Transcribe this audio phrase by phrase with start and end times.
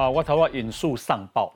[0.00, 1.52] 啊，我头发引述上报，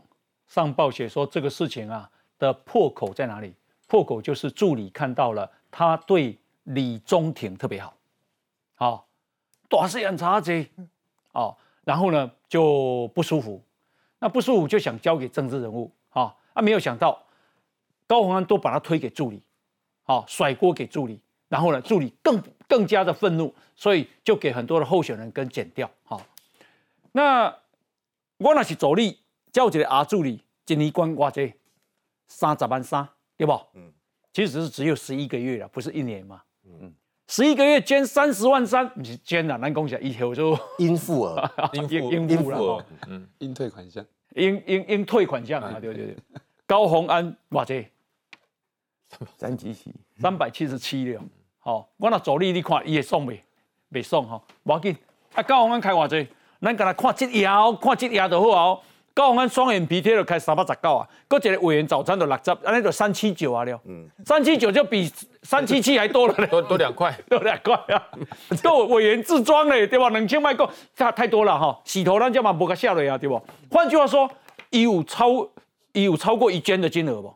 [0.47, 3.55] 上报写说这个事情啊的破口在哪里？
[3.89, 7.95] 破口就是助理看到了他对李宗廷特别好，
[8.75, 9.07] 好，
[9.67, 10.67] 大事眼查子，
[11.33, 13.63] 哦，然后呢就不舒服，
[14.19, 17.19] 那不舒服就想交给政治人物，啊，啊没有想到
[18.07, 19.43] 高鸿安都把他推给助理，
[20.03, 21.19] 好，甩锅给助理，
[21.49, 26.21] 然后呢助理更更加的愤怒，所以就给很多的候选人跟剪掉，好，
[27.13, 27.64] 那。
[28.45, 29.19] 我那是助理，
[29.51, 31.55] 叫一个阿助理，一年关偌济，
[32.29, 33.09] 三十万三，
[33.39, 33.59] 对不？
[33.73, 33.91] 嗯，
[34.35, 36.43] 其实是只有十一个月了，不是一年嘛。
[36.67, 36.95] 嗯嗯，
[37.27, 46.17] 十一个月捐三十万三，不是捐了，咱讲起来以后就应付 额，应应付了，嗯，应退款项，应应应退款项啊，对对对。
[46.67, 47.89] 高鸿安偌济，
[49.39, 51.23] 三几起，三百七十七了。
[51.61, 53.43] 好，我那助理你看，伊会送未？
[53.89, 54.95] 未送哈，无要紧。
[55.33, 56.29] 啊，高鸿安开偌济？
[56.65, 57.47] 咱甲他看这页，
[57.81, 58.81] 看这页就好哦。
[59.13, 63.81] 高鸿安双眼皮贴就开三百十九啊，搁一个委员早餐就六十，安尼就三七九啊了。
[63.85, 65.09] 嗯，三七九就比
[65.45, 68.03] 三七七还多了， 多多两块， 多两块啊。
[68.61, 70.09] 够委员自装嘞，对吧？
[70.09, 71.79] 两千块够，太太多了哈。
[71.85, 73.41] 洗头咱叫嘛无个下来啊，对不？
[73.71, 74.29] 换句话说，
[74.71, 75.29] 伊有超
[75.93, 77.33] 伊有超过一捐的金额不？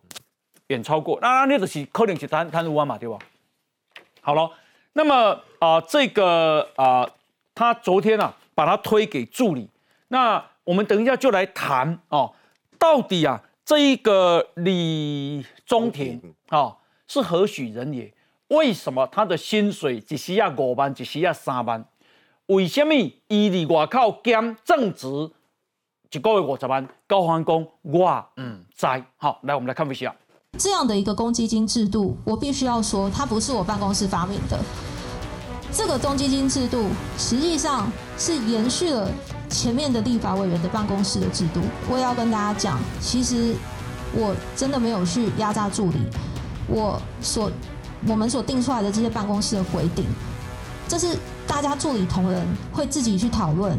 [0.67, 3.17] 远超过，那那就是可能是贪贪污啊嘛，对吧？
[4.21, 4.51] 好了，
[4.95, 7.09] 那么啊，这个啊，
[7.55, 8.35] 他昨天啊。
[8.59, 9.71] 把它推给助理，
[10.09, 12.35] 那我们等一下就来谈哦，
[12.77, 18.13] 到底啊这一个李宗田啊是何许人也？
[18.49, 21.85] 为什么他的薪水只需要五万，只需要三万？
[22.47, 22.93] 为什么
[23.29, 25.07] 伊伫外口兼正职
[26.11, 26.85] 一个月五十万？
[27.07, 28.87] 高欢公我唔知。
[29.19, 30.13] 好，来我们来看一下
[30.59, 34.59] 这样的一个公积金制度，我必须要说，它不是我办公室发明的。
[35.73, 39.09] 这个公积金制度实际上是延续了
[39.49, 41.61] 前面的立法委员的办公室的制度。
[41.91, 43.55] 我也要跟大家讲，其实
[44.13, 45.99] 我真的没有去压榨助理，
[46.67, 47.51] 我所
[48.07, 50.05] 我们所定出来的这些办公室的规定，
[50.89, 53.79] 这是大家助理同仁会自己去讨论。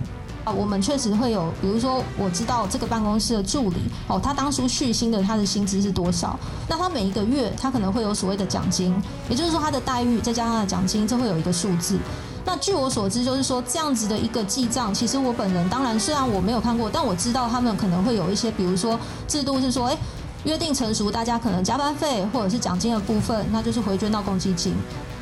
[0.52, 3.78] 我们确实会有，比如说我知道这个办公室的助理
[4.08, 6.40] 哦，他当初续薪的他的薪资是多少？
[6.68, 8.94] 那他每一个月他可能会有所谓的奖金，
[9.30, 11.98] 也就是说他的待遇再加上的奖金，这会有一个数字。
[12.46, 19.98] 那据我所知，就是说这样子的一个记账，其实我本人当然虽然我没有看过，但我知道他们可能会有一些，比如说制度是说，哎，
[20.46, 24.74] 约定成熟，大家可能加班费或者是奖金的部分，那就是回捐到公积金。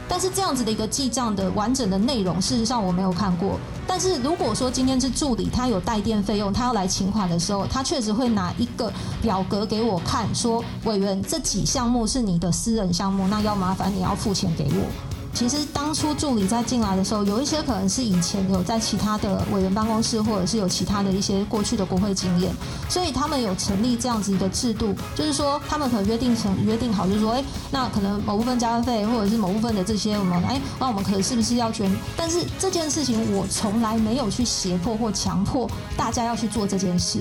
[0.09, 3.59] 但是这样子的一个记账的完整的内容，事实上我没有看过。
[3.85, 8.91] 但是如果说今天是助理，他有带电费用，他要来请款的时候，他确实会拿一个
[9.21, 15.16] 表格给我看，说委员这几项目是你的私人项目，那要麻烦你要付钱给我。
[15.37, 22.51] 其实当初助理在进来的时候，有一些可能是以前有在其他的委员办公室，或者是有其他的一些过去的国会经验，
[22.89, 31.87] 所以他们有成立这样子一个制度，就是说他们可能约定成约定好，就是说，哎，那可能某部分加班费或者是某部分的这些我们，哎，那我们可能是不是要捐？
[32.17, 37.19] 但是这件事情我从来没有去胁迫或强迫大家要去做这件事。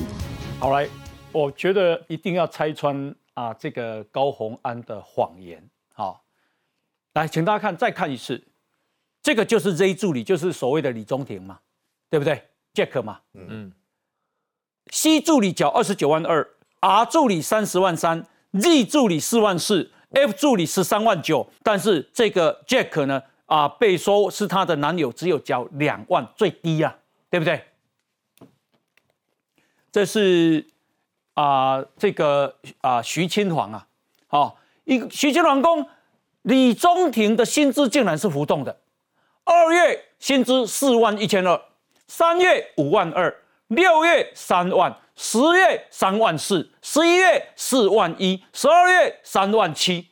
[0.59, 0.89] 好来，
[1.33, 5.63] 我觉得一定要拆穿啊这个高红安的谎言，
[7.17, 8.47] 来，请大家看，再看一次，
[9.23, 11.59] 这个就是 Z 助理，就是所谓的李宗廷嘛，
[12.11, 13.73] 对不对？Jack 嘛，嗯
[14.91, 16.47] ，C 助理缴二十九万二
[16.81, 18.27] ，R 助理三十万三
[18.61, 26.99] ，Z 助理四万四，F 助理十三万九，但是这个 Jack 呢，啊，被说是他的男友，只有缴两万，最低啊，
[27.31, 27.65] 对不对？
[29.91, 30.67] 这是
[31.33, 33.89] 啊，这个啊，徐清煌啊，
[34.27, 35.89] 好，一徐清煌公。
[36.47, 38.79] 李宗廷的薪资竟然是浮动的，
[39.43, 41.61] 二月薪资四万一千二，
[42.07, 43.37] 三月五万二，
[43.67, 50.07] 六月三万，十月三万四，十一月四万一，十二月三万七。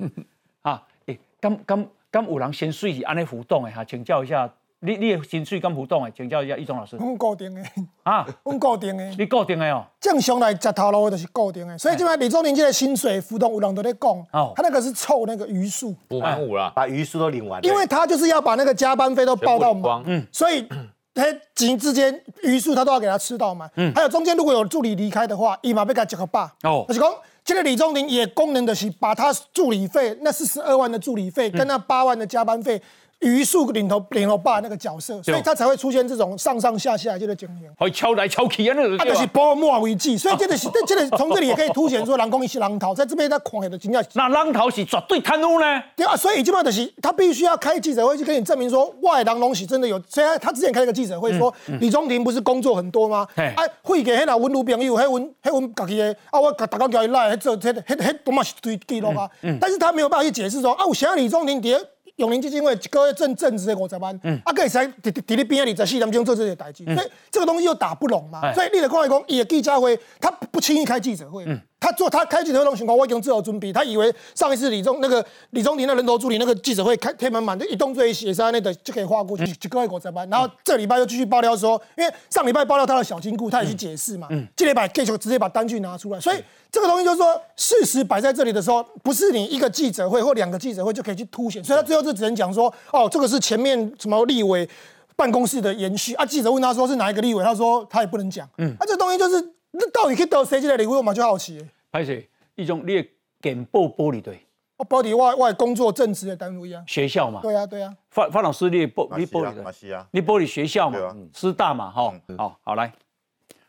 [0.62, 4.50] 啊，诶，刚刚刚有人先睡是安尼浮动的哈，请教一下。
[4.86, 6.12] 你你的薪水敢浮动诶？
[6.16, 6.96] 请教一下易中老师。
[7.00, 7.72] 我固定诶。
[8.04, 9.12] 啊，我固定诶。
[9.18, 9.84] 你固定诶哦。
[10.00, 17.62] 正常来食头路就是固定诶，所以今摆李宗林这个薪水浮动，有人都在讲，哦，他那个是凑那个余数，五万五了，把余数都领完。
[17.64, 20.64] 因为他就是要把那个加班费都报到满，嗯，所以
[21.12, 21.24] 他
[21.56, 23.68] 几之间余数他都要给他吃到满。
[23.74, 26.44] 嗯，还有中间如果有助理离开的话，一马被他结个八。
[26.62, 27.12] 哦，就是讲
[27.44, 32.80] 这个李宗林也功能的是把他助理费那四十二万的助理费跟那八万的加班费。
[33.20, 37.68] 余数领头领头爸那个角色，所以他才会出现这种上上下下这个情形。
[37.78, 38.96] 会敲来敲去啊，那种。
[38.98, 44.04] 啊，就是包莫为计，所以这个是这个从这里也可以凸显说，狼公一是狼逃，在这边他狂野的惊讶。
[44.14, 45.82] 那狼逃是绝对贪污呢？
[45.96, 50.00] 对啊，所以基本上就是他必须要开记者会去跟你证明说，外狼东西真的有。
[50.08, 53.26] 虽然他之前开了个记者会说，李宗廷不是工作很多吗？
[53.36, 59.28] 哎，会给那温女朋友，迄温迄温家己的啊，我大家叫伊来，做迄迄迄多嘛是堆记录啊。
[59.60, 61.78] 但是他没有办法去解释说，啊，我想要李宗廷伫。
[62.16, 64.14] 永宁基金会一个月挣正值的五十万，
[64.44, 68.52] 啊，可以在伫伫你边啊，二十四点钟做这些代志，所以这个东西又打不拢嘛。
[68.54, 71.44] 所以你得看伊讲，伊的记者会，他不轻易开记者会。
[71.78, 73.72] 他做他开记者会那种情况，我已经做好准备。
[73.72, 80.28] 他以为上一次李宗那个李宗廷的人头助理那个记者会开贴满满，就一动作一写上那的就可以划过去，一个月五十万。
[80.30, 84.28] 然后这礼拜又继续爆料说，因为上礼拜爆料他的小金库，他也去解释嘛。
[84.56, 86.42] 这礼拜 K 就直接把单据拿出来，所以。
[86.68, 94.68] 这个东西就是说，事实摆在这里的时候，不是你一个记者会或两个记者会就可以去凸显，所以他最后就只能讲说，哦，这个是前面什么立委
[95.14, 96.26] 办公室的延续啊。
[96.26, 98.46] 记者问他说是哪一个立委，他说他也不能讲。
[98.58, 99.42] 嗯，啊，这东西就是
[99.78, 101.12] 那到底可以得谁进来礼物嘛？
[101.12, 101.66] 就好奇。
[101.90, 102.28] 拍谁？
[102.54, 103.06] 一种列
[103.40, 104.40] 简报玻璃队。
[104.78, 106.82] 哦，玻璃外外工作正职的单位啊。
[106.86, 107.40] 学校嘛。
[107.42, 107.94] 对啊，对啊。
[108.10, 110.06] 范范老师列玻璃玻璃的。
[110.12, 110.98] 列玻璃学校嘛。
[111.34, 112.12] 师大嘛，哈。
[112.36, 112.92] 好好来，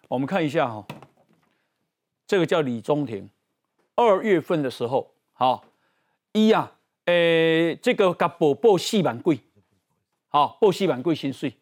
[0.07, 0.85] 我们看一下哈，
[2.25, 3.29] 这个叫李宗廷。
[3.95, 5.65] 二月份的时候，好，
[6.31, 6.71] 一啊，
[7.05, 9.39] 诶，这个甲报报四万贵，
[10.27, 11.57] 好，报四万贵薪水，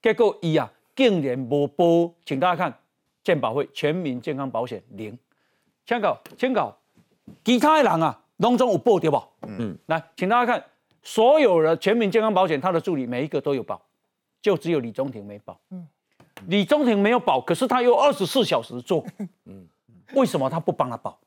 [0.00, 2.80] 结果一啊，竟然无报，请大家看，
[3.28, 5.18] 健保会全民健康保险零，
[5.84, 6.74] 请搞，请搞，
[7.44, 9.22] 其他的人啊，拢总有报对不？
[9.46, 10.64] 嗯，来，请大家看，
[11.02, 13.78] 所有的全民健康保险，他的助理每一个都有保，
[14.40, 15.60] 就只有李宗廷没保。
[15.68, 15.86] 嗯，
[16.46, 19.04] 李宗廷没有保，可是他有二十四小时做，
[19.44, 19.68] 嗯，
[20.14, 21.20] 为什么他不帮他保？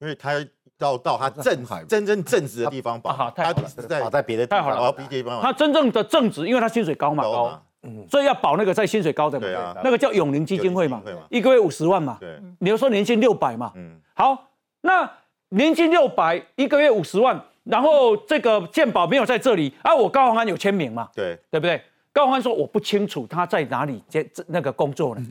[0.00, 0.34] 因为他
[0.76, 5.40] 要到他正真正正直的地方保，他在保在别的太好了，别的地方。
[5.40, 7.66] 他真正的正直，因为他薪水高嘛，高，
[8.08, 14.50] 所以要保那个在薪水高的，对啊，那个叫永宁基金会嘛，一个月五十万嘛，对，你要说年薪六百嘛，嗯，好，
[14.82, 15.10] 那
[15.50, 21.80] 年薪六百，一个月五十万，然后这个健保没有在这里，啊，我高宏安有签名嘛，对，对不对？
[22.12, 25.26] 高宏安说我不清楚他在哪里接那个工作呢。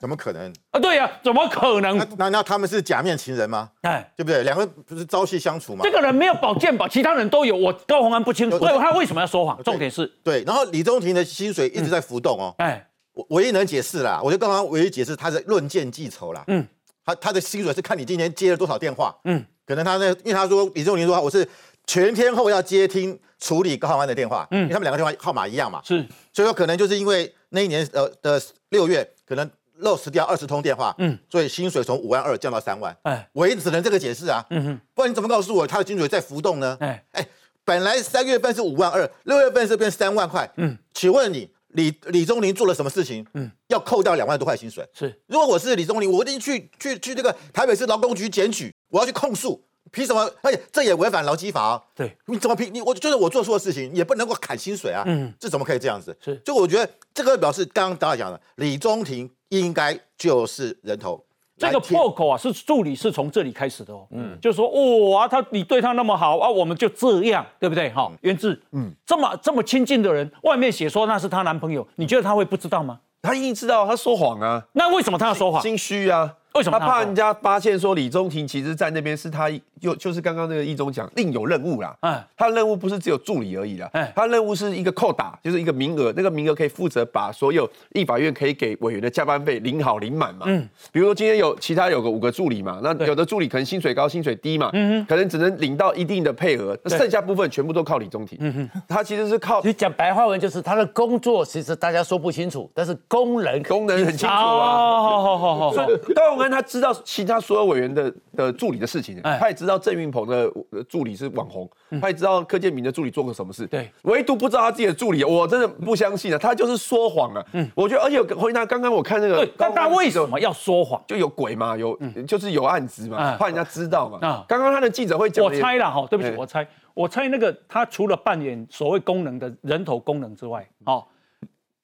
[0.00, 0.78] 怎么可能啊？
[0.78, 1.98] 对呀，怎么可能？
[2.16, 3.70] 那那他们是假面情人吗？
[3.82, 4.44] 哎，对不对？
[4.44, 5.80] 两个不是朝夕相处吗？
[5.82, 7.56] 这个人没有保健保，其他人都有。
[7.56, 9.60] 我高鸿安不清楚，对，他为什么要说谎？
[9.64, 10.44] 重点是对。
[10.44, 12.54] 然后李宗廷的薪水一直在浮动哦。
[12.58, 16.44] 哎，我唯一能解释啦，我觉得刚刚唯一解释他的论剑计酬啦。
[16.46, 16.64] 嗯，
[17.04, 19.16] 他他的薪水是看你今天接了多少电话。
[19.24, 21.46] 嗯，可能他那因为他说李宗廷说我是
[21.86, 24.46] 全天候要接听处理高鸿安的电话。
[24.52, 25.80] 嗯，因为他们两个电话号码一样嘛。
[25.84, 29.50] 是，所以说可能就是因为那一年呃的六月可能。
[29.78, 36.76] 漏失掉二十通电话，嗯，所以薪水从五万二降到三万，哎，我也只能这个解释啊，嗯哼，不然你怎么告诉我他的薪水在浮动呢？
[36.80, 37.26] 哎哎，
[37.64, 43.24] 本来三月份是五万二，六月份是变三万块，嗯，请问你李李宗林做了什么事情？
[43.34, 44.84] 嗯，要扣掉两万多块薪水？
[44.92, 50.28] 是，如果我是李宗林，我一定去去去这个台北市劳工局检举，我要去控诉，凭什么？
[50.42, 52.80] 而且这也违反劳基法，对，你怎么凭你？
[52.82, 56.16] 我就是我做错的事情，也不能够砍薪水啊，嗯，这怎么可以这样子？
[56.24, 59.30] 是，就我觉得这个表示刚刚大家讲的李宗廷。
[59.48, 61.22] 应该就是人头，
[61.56, 64.06] 这个破口啊，是助理是从这里开始的哦。
[64.10, 64.68] 嗯，就说
[65.10, 67.90] 哇，他你对他那么好啊，我们就这样，对不对？
[67.90, 73.00] 哈，元志，嗯，这么这么亲近的人，外面写说那是她男朋友，你觉得他会不知道吗？
[73.22, 74.64] 他一定知道，他说谎啊。
[74.72, 75.60] 那为什么他要说谎？
[75.60, 76.34] 心虚啊。
[76.58, 79.48] 为什么他怕人家发现说李宗廷其实在那边是他
[79.80, 106.88] 又就是刚刚那个一中讲另有任务啦，嗯，他的任务不是只有助理而已啦，嗯，他任务是一个扣打，就是一个名额，那个名额可以负责把所有立法院可以给委员的加班费领好领满嘛，嗯，比如说今天有其他有个五个助理嘛，那有的助理可能薪水高薪水低嘛，嗯可能只能领到一定的配额，那剩下部分全部都靠李宗廷，嗯哼，他其实是靠，你讲白话文就是他的工作其实大家说不清楚，但是功能功能很清楚啊，好好好好，所以高永安他知道。
[107.04, 110.50] 其他所有委员的的助理的事情，他也知道郑运鹏的
[110.88, 111.68] 助理是网红，
[112.00, 117.44] 他也知道柯建明的助理做过什么事，对，唯独不知道他自己的助理，我真的不相信啊，他就是说谎啊。
[117.52, 121.02] 嗯，我觉得，而且回答刚刚我看那个，但他为什么要说谎？
[121.06, 124.18] 就有鬼嘛，有就是有案子嘛，怕人家知道嘛。
[124.20, 131.04] 啊，刚刚他的记者会讲，我猜了哈，对不起，我猜，我猜那个他除了扮演所谓功能的人头功能之外，哦，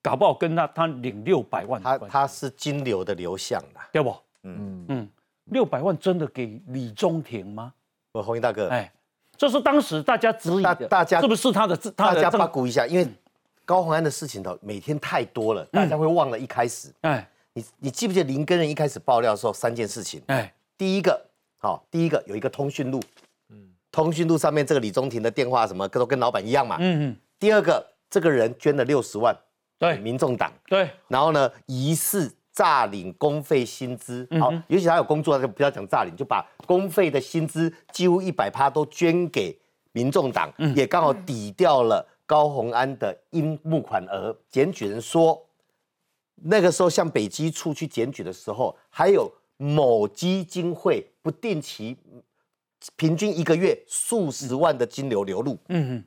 [0.02, 4.14] 搞不好跟他他领六百万，他他是金流的流向的，对不？
[4.44, 5.08] 嗯嗯。
[5.46, 7.74] 六百万真的给李宗廷吗？
[8.12, 8.90] 我红衣大哥，哎，
[9.36, 11.76] 这是当时大家质疑的，大家是不是他的？
[11.92, 13.06] 大家八卦一下，因为
[13.66, 16.90] 高鸿安的事情头每天太多了，大家会忘了一开始。
[17.02, 20.22] 哎，你你记不记得林根人一开始爆料的时候三件事情？
[20.28, 21.22] 哎，第一个，
[21.58, 22.98] 好，第一个有一个通讯录，
[23.50, 29.36] 嗯，通讯录上面这个李宗廷的电话什么都跟老板一样嘛，嗯嗯，第二个，这个人捐了六十万，
[29.78, 39.54] 对，民众党，对，然后呢，疑似诈领公费薪资，好，尤其他有工作，就不要讲诈领，就把公费的薪资几乎一百趴都捐给
[39.92, 44.34] 民众党，也刚好抵掉了高鸿安的应募款额。
[44.48, 45.44] 检举人说，
[46.36, 51.96] 那个时候向北基处去检举的时候，还有某基金会不定期。
[52.96, 56.04] 平均一个月数十万的金流流入，嗯嗯，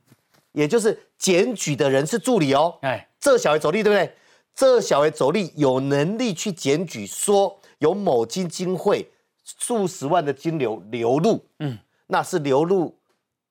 [0.52, 4.14] 也就是检举的人是助理哦，哎，这小孩走力对不对？
[4.58, 9.08] 这小孩走力有能力去检举说有某基金会
[9.44, 12.92] 数十万的金流流入，嗯，那是流入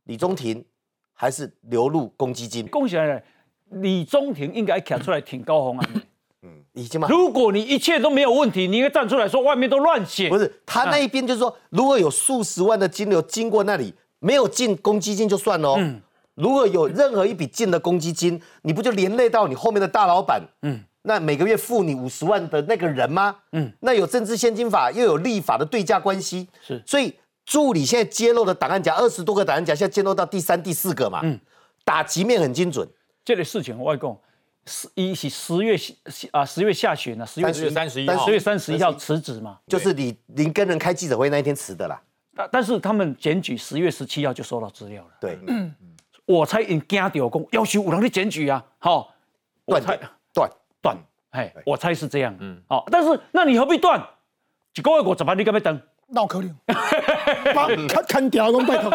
[0.03, 0.65] 李中庭
[1.13, 2.67] 还是流入公积金？
[2.67, 3.23] 恭喜来
[3.69, 5.89] 李中庭应该站出来挺高红啊。
[6.41, 7.07] 嗯，已经吗？
[7.09, 10.27] 如果你一切都没有问题，你应该站出来说外面都乱写。
[10.27, 15.75] 不是，他那一边就是说，如果有数十万的金流经过那里，没有进公积金就算了。
[15.77, 16.01] 嗯，
[16.35, 20.43] 如果有任何一笔进的公积金，你不就连累到你后面的大老板？
[20.63, 23.35] 嗯，那每个月付你五十万的那个人吗？
[23.53, 26.47] 嗯，那有政治现金法，又有立法的对价关系。
[26.61, 27.13] 是，所以
[27.45, 31.21] 助理现在揭露的档案夹二十多个档案夹，现在揭露到第三、第四个嘛。
[31.23, 31.39] 嗯，
[31.85, 32.87] 打击面很精准。
[33.23, 34.19] 这个事情我外公。
[34.69, 35.77] 十一是十月
[36.31, 42.01] 啊，十月下旬呢，十月三十一号，十月三十一号辞职嘛，就是你林跟人开记者会那一天辞的啦。
[42.35, 45.09] 但但是他们检举十月十七号就收到资料了。
[45.21, 45.73] 对，嗯
[46.25, 49.15] 我才因惊到讲要求有人去检举啊，好，
[49.65, 50.11] 断断断，
[51.31, 54.01] 哎，我猜是这样，嗯，好，但是那你何必断？
[54.75, 55.81] 一个月五十万，你干嘛等？
[56.09, 56.55] 闹可能，
[57.87, 58.89] 看看掉都拜托，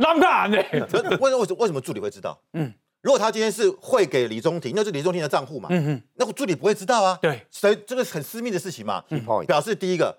[0.00, 0.58] 难看呢？
[1.20, 2.38] 为什么为什么助理会知道？
[2.54, 2.72] 嗯。
[3.02, 5.68] 如果他今天是汇给李中庭，那是李宗廷的账户嘛？
[5.70, 7.18] 嗯嗯，那助理不会知道啊。
[7.20, 9.04] 对，所以这个很私密的事情嘛。
[9.10, 10.16] 嗯，表示第一个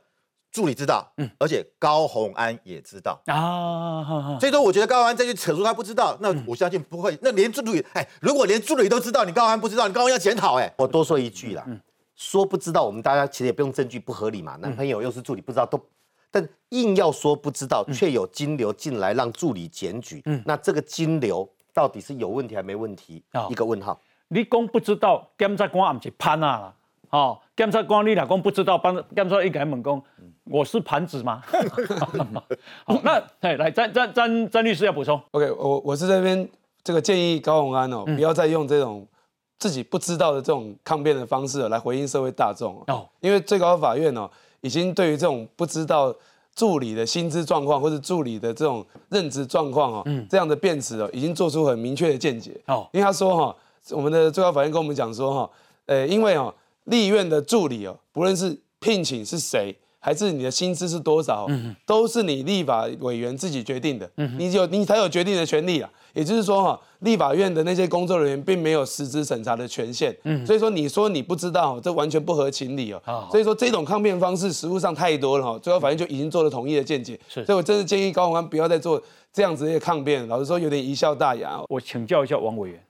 [0.56, 4.38] 助理知道，嗯，而且高红安也知道啊。
[4.40, 7.18] 所以说，我觉得高鸿安再去扯出他不知道，那我相信不会。
[7.22, 10.74] 那连助理，哎，如果连助理都知道，你高鸿安不知道，你高鸿安要检讨哎。
[10.78, 11.66] 我多说一句啦，
[12.16, 14.56] 说不知道，我们大家其实也不用证据，不合理嘛。
[14.62, 15.78] 男朋友又是助理，不知道都，
[16.32, 21.50] 但硬要说不知道，却有金流进来让助理检举，嗯，那这个金流。
[21.76, 23.22] 到底是有问题还没问题？
[23.50, 24.00] 一个问号。
[24.30, 26.74] 你讲不知道，检察官也不是潘啊啦。
[27.10, 30.02] 哦，检察官你老公不知道，帮检察官一改猛攻，
[30.46, 31.42] 我是盘子吗？
[32.86, 35.22] 好，那哎，来张张张张律师要补充。
[35.32, 36.48] OK，我我是这边
[36.84, 39.08] 这个建议高鸿安哦，不要再用这种
[39.60, 43.08] 自己不知道的这种抗辩的方式来回应社会大众哦。
[43.20, 44.30] 因为最高法院哦，
[44.62, 46.16] 已经对于这种不知道。
[46.58, 52.88] 助理的薪资状况，或者助理的这种任职状况哦，这样的辩词哦，已经做出很明确的见解哦。
[52.94, 53.56] 因为他说哈，
[53.90, 55.50] 我们的最高法院跟我们讲说哈，
[55.88, 59.75] 呃，因为哦，立院的助理哦，不论是聘请是谁。
[60.06, 65.90] 还是你的薪资是多少，嗯都是你立法委员自己决定的，嗯你有你才有决定的权利啊。
[66.14, 73.02] 也就是说哈，立法院的那些工作人员并没有实质审查的权限，嗯所以说你说你不知道，这完全不合情理哦。
[73.32, 77.20] 所以说这种抗辩方式实务上太多了哈，最高法院就已经做了统一的见解。
[77.28, 79.02] 所以我真的建议高宏安不要再做
[79.34, 81.60] 这样子的抗辩，老实说有点贻笑大雅。
[81.68, 82.84] 我请教一下王委员，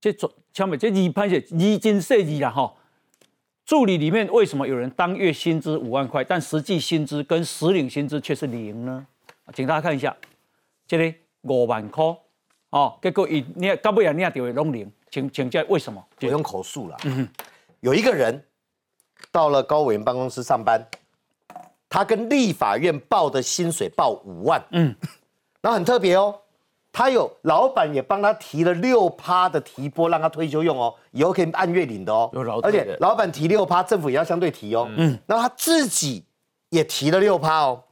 [0.00, 2.74] 这做前面这二判是二金设计啦哈。
[3.68, 9.06] 助理里面为什么有人当月薪资五万块，但实际薪资跟实领薪资却是零呢？
[9.52, 10.16] 请大家看一下，
[10.86, 12.02] 这里五万块
[12.70, 16.02] 哦，结果一你到尾啊，你也就会弄零，请请教为什么？
[16.18, 16.96] 我用口述了。
[17.04, 17.28] 嗯
[17.80, 18.42] 有一个人
[19.30, 20.82] 到了高委员办公室上班，
[21.90, 24.96] 他跟立法院报的薪水报五万，嗯，
[25.60, 26.34] 然后很特别哦。
[26.90, 32.28] 他有老板也帮他提了六趴的提拨，让他退休用哦，以后可以按月领的哦。
[32.62, 34.90] 而且老板提六趴，政府也要相对提哦。
[34.96, 36.24] 嗯，那他自己
[36.70, 37.84] 也提了六趴哦，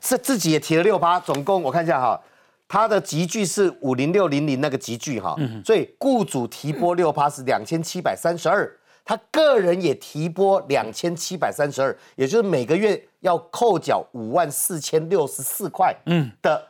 [0.00, 2.20] 是自己也提了六趴，总共我看一下哈，
[2.68, 8.70] 他的集聚是五零六零零那个集聚哈，所以雇主提拨六趴是两千七百三十二，
[9.04, 16.62] 他个人也提拨两千七百三十二，也就是每个月要扣缴五万四千六十四块嗯的。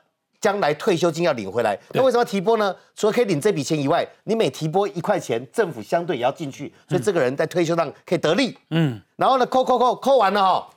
[0.46, 2.72] 将来退休金要领回来，那为什么要提拨呢？
[2.94, 8.56] 除了可以领这笔钱以外，你每提拨一块钱，政府相对也要进去，所以这个人在退休上可以得利。
[8.70, 10.70] 嗯，然后呢，扣扣扣扣完了哈，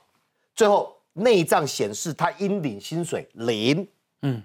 [0.56, 3.86] 最后内账显示他应领薪水零。
[4.22, 4.42] 嗯，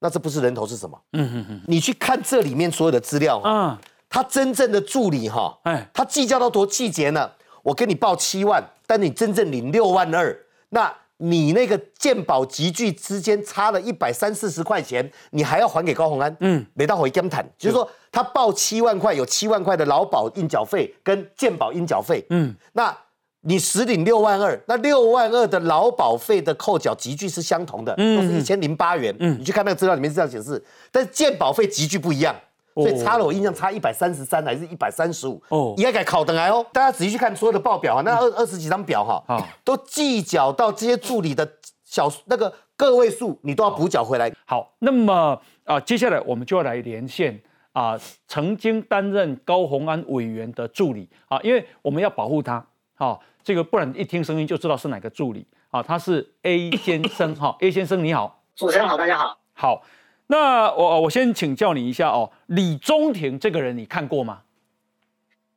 [0.00, 1.00] 那这不是人头是什么？
[1.12, 7.30] 嗯嗯嗯，你去看这里面所有的资料啊，他真正的助理哈，哎，他计较到多细节呢？
[7.62, 10.36] 我跟你报七万，但你真正领六万二，
[10.70, 10.92] 那。
[11.18, 16.36] 你那个鉴宝集聚之间差了一百三四十块钱，你还要还给高鸿安？
[16.40, 22.24] 嗯，没到回监谈，就是说他报七万块，有七万块的劳保应缴费跟鉴宝应缴费。
[22.30, 22.96] 嗯，那
[23.42, 29.14] 你实领六万二，那六万二的劳保费的扣缴集聚是相同的，都是一千零八元。
[29.20, 32.34] 嗯，你去看那个资料里面是这样显示，但是健保费集聚不一样，
[32.74, 35.40] 所以差了我印象差一百三十三还是一百三十五？
[35.48, 36.64] 哦，应该改考等来哦。
[36.72, 41.48] 大家仔细去看所有的报表啊，那二二十几张表哈，都计缴到这些助理的
[41.84, 44.32] 小那个个位数，你都要补缴回来。
[44.44, 47.40] 好，那么啊，接下来我们就要来连线
[47.72, 52.64] 啊，曾经担任高鸿安委员的助理啊，因为我们要保护他，
[52.94, 53.22] 好。
[53.44, 55.82] 这个不然一听声音就知道是哪个助理啊？
[55.82, 59.38] 他是 A 先生哈，A 先生你好，主持人好，大家好。
[59.52, 59.82] 好，
[60.26, 64.42] 那我我先请教你一下哦，李中庭这个人你看过吗？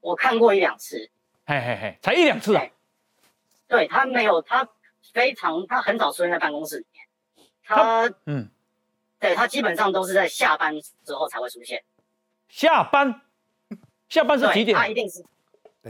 [0.01, 1.09] 我看过一两次，
[1.45, 2.63] 嘿嘿嘿，才一两次啊？
[3.67, 4.67] 对他没有，他
[5.13, 8.49] 非常他很少出现在办公室里面，他嗯，
[9.19, 11.83] 对他基本上都是在下班之后才会出现。
[12.47, 13.21] 下班？
[14.07, 14.77] 下班是几点？
[14.77, 15.23] 他一定是。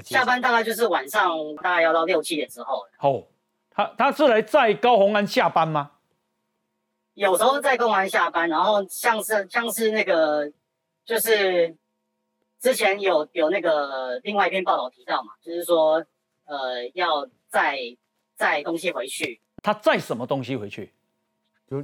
[0.03, 2.85] 下班大概就是晚上，大概要到六七点之后。
[2.99, 3.23] 哦，
[3.71, 5.91] 他他是来载高红安下班吗？
[7.17, 10.51] 有时候载高红安下班，然后像是像是那个，
[11.03, 11.75] 就是
[12.59, 15.95] 之前有有那个另外一篇报道提到嘛，就是说
[16.45, 17.79] 呃要载
[18.35, 19.41] 载东西回去。
[19.63, 20.93] 他载什么东西回去？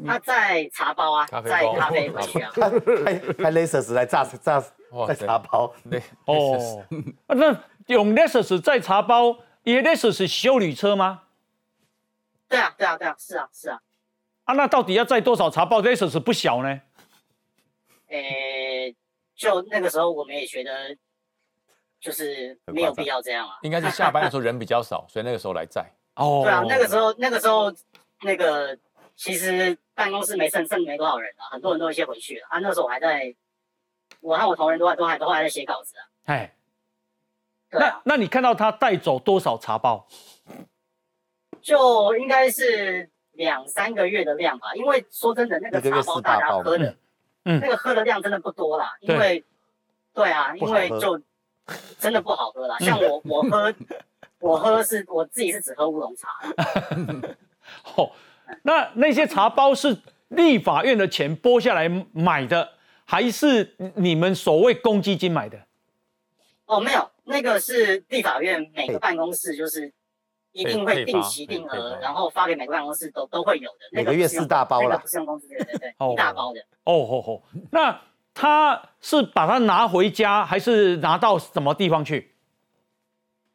[0.06, 2.52] 他载茶包啊，载咖啡回去啊。
[2.54, 4.64] 开开 Lexus 来炸炸
[5.08, 5.74] 载茶包。
[5.90, 6.86] 对哦，
[7.28, 7.58] 那。
[7.88, 11.24] 用 Lexus 载茶包，因为 Lexus 是修旅车吗？
[12.48, 13.82] 对啊，对啊，对啊，是啊，是啊。
[14.46, 16.82] 啊，那到底要载多少茶包？Lexus 不小呢。
[18.08, 18.96] 诶，
[19.36, 20.96] 就那个时候我们也觉得，
[22.00, 23.58] 就是没有必要这样啊。
[23.62, 25.90] 应该是下班的时候人比较少，所以那个时候来载。
[26.16, 26.42] 哦。
[26.46, 27.74] 对啊，那个时候，那个时候，
[28.22, 28.78] 那个
[29.16, 32.60] 其实办公室没剩剩没多少人啊，很多人都先回去了啊。
[32.60, 33.34] 那时候我还在，
[34.20, 36.04] 我和我同仁都还都还都还在写稿子啊。
[36.26, 36.54] 哎。
[37.76, 40.08] 那那你看到他带走多少茶包？
[41.60, 44.74] 就应该是两三个月的量吧。
[44.76, 46.96] 因为说真的，那个茶包大家喝的，
[47.46, 48.92] 嗯，那个喝的量真的不多啦。
[49.02, 49.44] 因为，
[50.14, 51.22] 对啊，因为就
[52.00, 52.78] 真的不好喝啦。
[52.82, 53.74] 像我我喝
[54.40, 56.30] 我喝是我自己是只喝乌龙茶。
[57.96, 58.12] 哦，
[58.64, 59.98] 那那些茶包是
[60.30, 62.74] 立法院的钱拨下来买的，
[63.06, 65.58] 还是你们所谓公积金买的？
[66.66, 67.10] 哦，没有。
[67.26, 69.94] 那个是立法院每个办公室就是
[70.54, 73.80] 一定会定期定额，然后发给每个办公室都都会有的。
[73.92, 76.60] 每个月四大包了，不是用公司对对对，一大包的。
[76.84, 78.00] 哦吼吼，那
[78.34, 82.32] 他是把它拿回家，还是拿到什么地方去？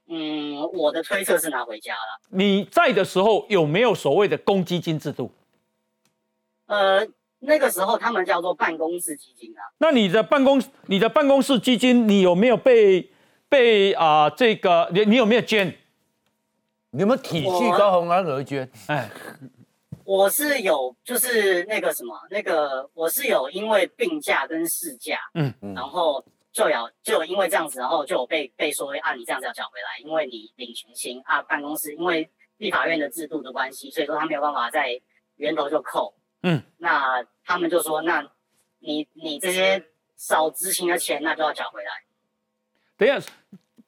[0.08, 2.20] 嗯，我的推测是拿回家了。
[2.30, 5.30] 你在的时候有没有所谓的公积金制度？
[6.66, 7.06] 呃，
[7.38, 9.62] 那个时候他们叫做办公室基金啊。
[9.78, 13.10] 那你的办公你的办公室基金，你有没有被？
[13.50, 15.74] 被啊，这个你你有没有捐？
[16.90, 18.68] 你有没有体恤高鸿安而捐？
[18.86, 19.10] 哎，
[20.04, 34.98] 我是有，就是那个什么，那个我是有，因为病假跟事假，嗯嗯，然后就有就因为这样子，然后就有被被说啊，你这样子要缴回来，因为你领全薪啊，办公室因为立法院的制度的关系，所以说他没有办法在
[35.36, 38.26] 源头就扣，嗯，那他们就说，那
[38.78, 39.84] 你你这些
[40.16, 41.90] 少执行的钱，那就要缴回来。
[42.96, 43.30] 等一下，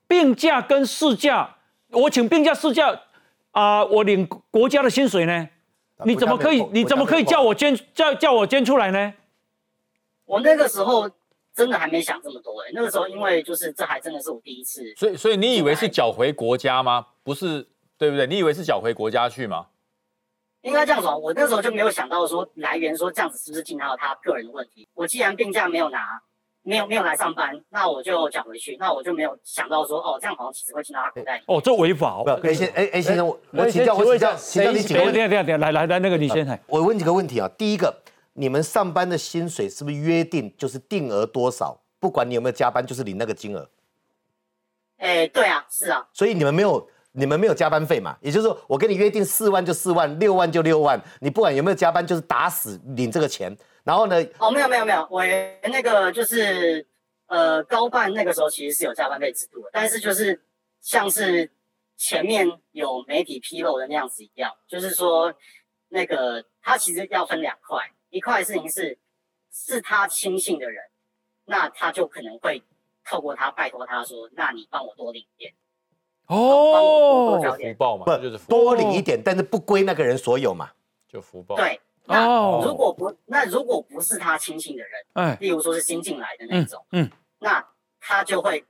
[0.07, 1.57] 病假跟事假，
[1.92, 3.00] 我请病假事假
[3.53, 5.48] 啊，我领国家的薪水呢？
[6.05, 6.62] 你怎么可以？
[6.72, 9.12] 你怎么可以叫我捐叫叫我捐出来呢？
[10.24, 11.11] 我那个时候
[11.55, 14.94] 真的还没想这么多哎，那个时候因为就是这还真的是我第一次。
[14.96, 17.07] 所以所以你以为是缴回国家吗？
[17.22, 17.66] 不是，
[17.98, 18.26] 对不对？
[18.26, 19.66] 你以为是缴回国家去吗？
[20.62, 24.88] 应该这样说，我那时候就没有想到说来源说这样子是不是进到他个人的问题？
[24.94, 26.22] 我既然病假没有拿。
[26.62, 28.77] 没有没有来上班，那我就缴回去。
[28.79, 31.44] 那我就没有想到说，哦，这样好像其实会进到他口袋里。
[31.46, 32.23] 哦，这违法。
[32.23, 35.18] 不，A 先 A A 先生，我我请教，我请教，请教你几个问题。
[35.18, 36.61] 等下等下来来来，那个你先来。
[36.66, 37.49] 我问几个问题啊。
[37.57, 37.94] 第一个，
[38.35, 41.81] 你们上班的薪水是不是约定就是定额多少？
[41.99, 43.68] 不管你有没有加班，就是领那个金额。
[44.99, 46.07] 哎，对啊，是啊。
[46.12, 48.14] 所以你们没有你们没有加班费嘛？
[48.20, 53.57] 也就是说，我跟你约定四万就四万，六万就六万，你不管有没有加班，就是打死领这个钱。
[53.85, 54.16] 然后呢？
[54.38, 55.23] 哦，没有没有没有，我
[55.69, 56.87] 那个就是。
[57.31, 60.43] 呃，高办那个时候其实是有加班费制度的，但是就是
[60.81, 61.49] 像是
[61.97, 65.33] 前面有媒体披露的那样子一样，就是说
[65.90, 68.99] 那个他其实要分两块，一块事情是
[69.53, 70.83] 是他亲信的人，
[71.45, 72.61] 那他就可能会
[73.05, 75.55] 透过他拜托他说，那你帮我多领一点
[76.27, 80.69] 哦，福报嘛，不就是多领一点，但是不归那个人所有嘛，
[81.07, 81.55] 就福报。
[81.55, 87.11] 对，那如果不那如果不是他亲信的人，哎，例如说是新进来的那种，嗯。
[87.38, 87.64] 那
[88.01, 88.62] 他就会，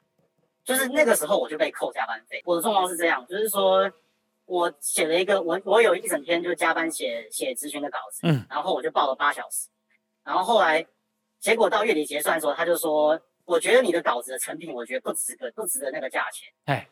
[0.64, 2.40] 就是那个时候我就被扣加班费。
[2.44, 3.90] 我的状况是这样，就是说
[4.44, 9.68] 我写了一个，我我有一整天就加班写写咨询的稿子，嗯，然后我就报了八小时，
[10.22, 10.86] 然后后来
[11.40, 16.86] 结果到月底结算的时候，他就说，我觉得你的稿子的成品，我觉得不值得不值得那个价钱，哎。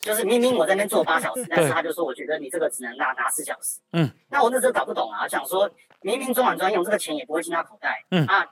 [0.00, 3.80] 就是明明我在那边做八小时，但是他就说我觉得你这个只能拿拿四小时。
[3.92, 5.68] 嗯，那我那时候搞不懂啊，想说
[6.00, 8.48] 明明中晚专用这个钱也不会进他口袋，嗯啊，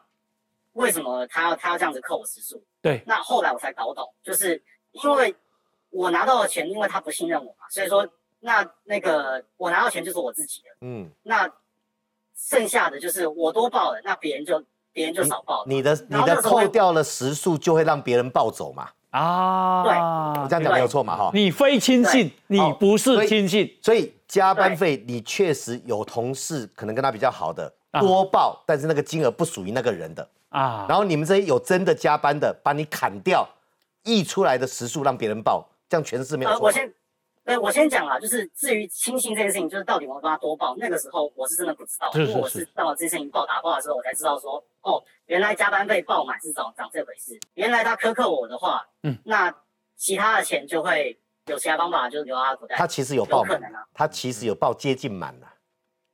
[0.72, 2.62] 为什么他要他要这样子扣我时数？
[2.82, 5.35] 对，那后来我才搞懂，就是因为
[5.90, 8.06] 我拿到的钱，因为他不信任我嘛，所以说
[8.40, 11.50] 那那个我拿到钱就是我自己的，嗯，那
[12.35, 15.64] 剩下的就是我多报了，那别人就别人就少报。
[15.66, 18.90] 你的你的扣掉了时数，就会让别人暴走嘛。
[19.11, 19.92] 啊，对，
[20.42, 21.31] 我这样讲没有错嘛哈？
[21.33, 30.85] 你非亲信，你不是亲信，所以加班费你确实有同事可能跟他比较好的多报，但是那个金额不属于那个人的啊。
[30.88, 33.49] 然后你们这些有真的加班的，把你砍掉，
[34.05, 36.71] 溢出来的时数让别人报，这样全是没有错。
[37.46, 47.38] 对，我先讲啊，就是至于轻信这件事情，就是到底我帮他多报，那个时候我是真的不知道，因为我是到了这件事情报打报的时候，我才知道说，哦，原来加班费报满是长长这回事。
[47.54, 49.54] 原来他苛刻我的话，嗯，那
[49.94, 52.74] 其他的钱就会有其他方法，就是留到他口袋。
[52.74, 55.46] 他其实有报满啊，他其实有报接近满了，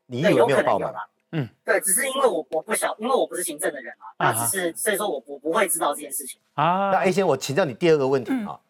[0.05, 0.93] 你以为没有报满？
[1.35, 6.91] 嗯，对，只是因为我我不晓，因为我不是行政的人嘛，那只是所以说我我不会知道这件事情啊。
[6.91, 8.61] 那 A 先，我请教你第二个问题啊。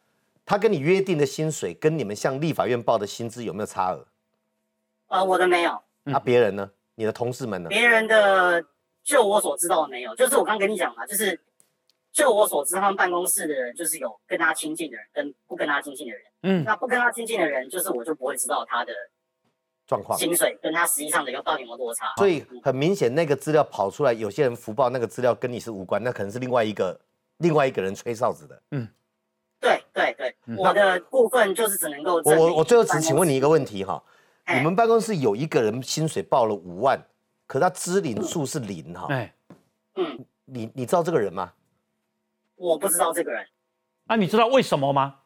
[0.52, 4.06] 他跟你约定的薪水，跟你们向立法院报的薪资有没有差额？
[5.06, 5.82] 呃，我的没有。
[6.02, 6.70] 那别人呢？
[6.94, 7.70] 你的同事们呢？
[7.70, 8.62] 别人的，
[9.02, 10.14] 就我所知道的没有。
[10.14, 11.40] 就是我刚跟你讲嘛，就是
[12.12, 16.22] 就我所知，他们办公室的人就是有跟他亲近的人，跟不跟他亲近的人。
[16.42, 16.64] 嗯。
[16.64, 18.92] 那不跟他亲近的人，就是我就不会知道他的
[19.86, 22.12] 状况、薪水跟他实际上的一个到底有没有落差。
[22.18, 27.00] 所以很明显，那个资料跑出来，有些人福报那个资料跟你是无关，那可能是另外一个
[27.38, 28.62] 另外一个人吹哨子的。
[28.72, 28.86] 嗯。
[29.62, 32.20] 对对对，我的部分就是只能够。
[32.24, 34.02] 我我我最后只请问你一个问题哈，
[34.48, 37.00] 你们办公室有一个人薪水报了五万，
[37.46, 39.06] 可他支领数是零哈。
[39.10, 39.34] 哎，
[39.94, 41.52] 嗯，你你知道这个人吗？
[42.56, 43.46] 我不知道这个人。
[44.04, 45.16] 那你知道为什么吗？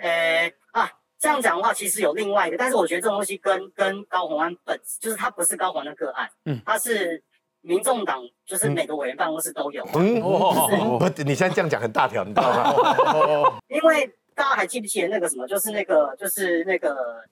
[0.00, 7.22] 呃啊，这样讲的话，其实有另外一个，但是我觉得这种东西跟跟高宏安本就是他不是高宏的个案，嗯，他是。
[7.64, 9.82] 民众党就是每个委员办公室都有。
[9.94, 13.58] 嗯，不，你现在这样讲很大条，你知道吗？
[13.68, 17.24] 因为大家还记不记得那个什么，就是那个，就是那个，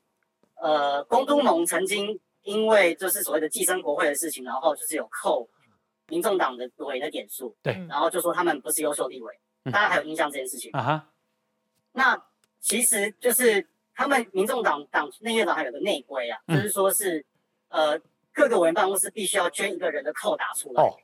[0.55, 5.47] 呃，龚都农曾经因为就是所谓的寄生国会的事情，然后就是有扣
[6.09, 7.55] 民众党的委的点数。
[7.63, 7.75] 对。
[7.87, 10.83] 然后就说他们不是优秀立委，大家还有印象这件事情啊？
[10.83, 11.09] 哈。
[11.93, 12.23] 那
[12.59, 17.23] 其实就是他们民众党党内院长还有个内规啊，就是说是
[17.69, 18.01] 呃。
[18.33, 20.83] 各个委员办公室必须要捐一个人的扣打出来。
[20.83, 20.95] 哦，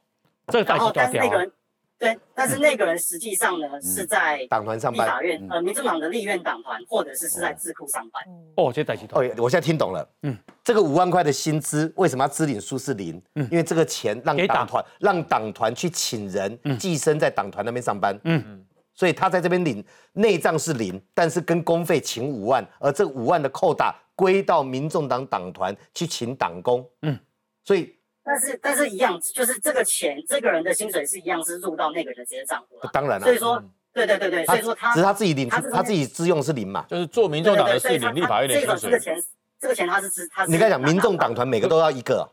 [0.49, 1.53] 这个然后，但是那个人，
[1.99, 8.23] 对，但是那个人实际上呢是在党团上班，立法院，呃，民主党的立院党团，或者是是在智库上班。
[8.57, 9.21] 哦，这代系统。
[9.21, 10.09] 哦，我现在听懂了。
[10.23, 13.21] 嗯，这个五万块的薪资为什么要支领数是零？
[13.35, 18.19] 嗯，因为这个钱让党团让党团去请人寄生在党团那边上班。
[18.25, 18.65] 嗯嗯，
[18.99, 19.85] 所以他在这边领
[20.15, 23.95] 内账是零，但是跟公费请五万，而这五万的扣打。
[24.19, 27.17] 归到民众党党团去请党工，嗯，
[27.63, 38.91] 所以，但是但是一样，就是这个钱，这个人的薪水是一样是入到那个人直接账户当然了，所以说，对对对对，所以说他只是他自己领，他他自己自用是零嘛，就是做民众党的是领立法院的薪水。
[38.91, 39.25] 这个钱，
[39.61, 40.45] 这个钱他是支他。
[40.47, 42.29] 你刚才讲民众党团每个都要一个，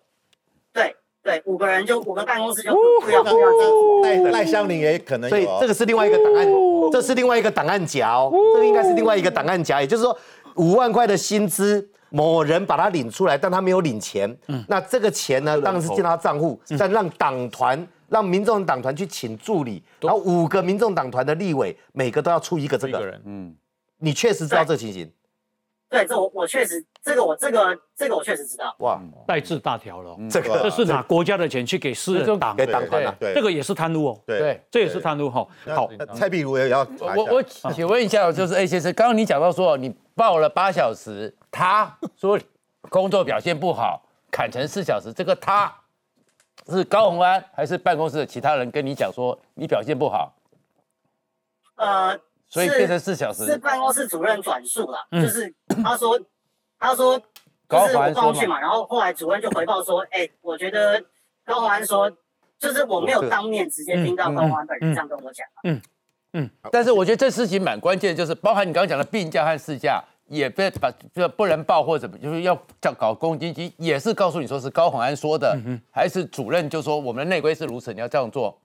[0.73, 3.49] 对对，五个人就五个办公室就不要不要
[4.03, 6.47] 赖赖香林也可能，所以这个是另外一个档案，
[6.91, 10.17] 这是另外一个档案夹哦，这个应该是另外一个档案夹，也就是说。
[10.57, 14.33] 五万块的薪资，某人把他领出来，但他没有领钱。
[14.47, 23.05] 嗯，那这个钱呢，当然是进他账户，再让党团、让民众党团去请助理，然后五个民众党团的立委，每个都要出一个这个。
[23.05, 23.21] 人。
[23.25, 23.53] 嗯，
[23.97, 25.11] 你确实知道这情形？
[25.89, 28.75] 对，这我我确实，这个我这个这个我确实知道。
[28.79, 34.21] 哇，代字大条了，这个这是拿国家的钱去给私人党给党团了，这个也是贪污哦。
[34.25, 35.47] 对，这也是贪污哈。
[35.73, 36.85] 好，蔡壁如也要。
[37.15, 39.95] 我我请问一下，就是 A 先生，刚刚你讲到说你。
[40.17, 42.39] 报了八小时，他说
[42.89, 45.11] 工作表现不好，砍成四小时。
[45.11, 45.69] 这个他
[46.69, 50.33] 是高宏安还是办公室的其他人跟你讲说你表现不好？
[51.75, 56.17] 呃，所以变成四小时是办公室主任转述了，就是他说
[56.79, 57.17] 他说
[57.69, 61.03] 就是我报去嘛，然后后来主任就回报说，哎，我觉得
[61.45, 62.11] 高宏安说
[62.59, 65.81] 就是我没有当面直接听到高宏安本人这样跟我讲嗯。
[66.37, 75.57] 嗯，但是我觉得这事情蛮关键，就是包含你刚刚讲的病假和事假，也被把就不能报或者就是要叫搞公积金，也是告诉你说是高宏安说的，
[75.91, 78.59] 还是主任就说我们的内规是如此，你要这样做？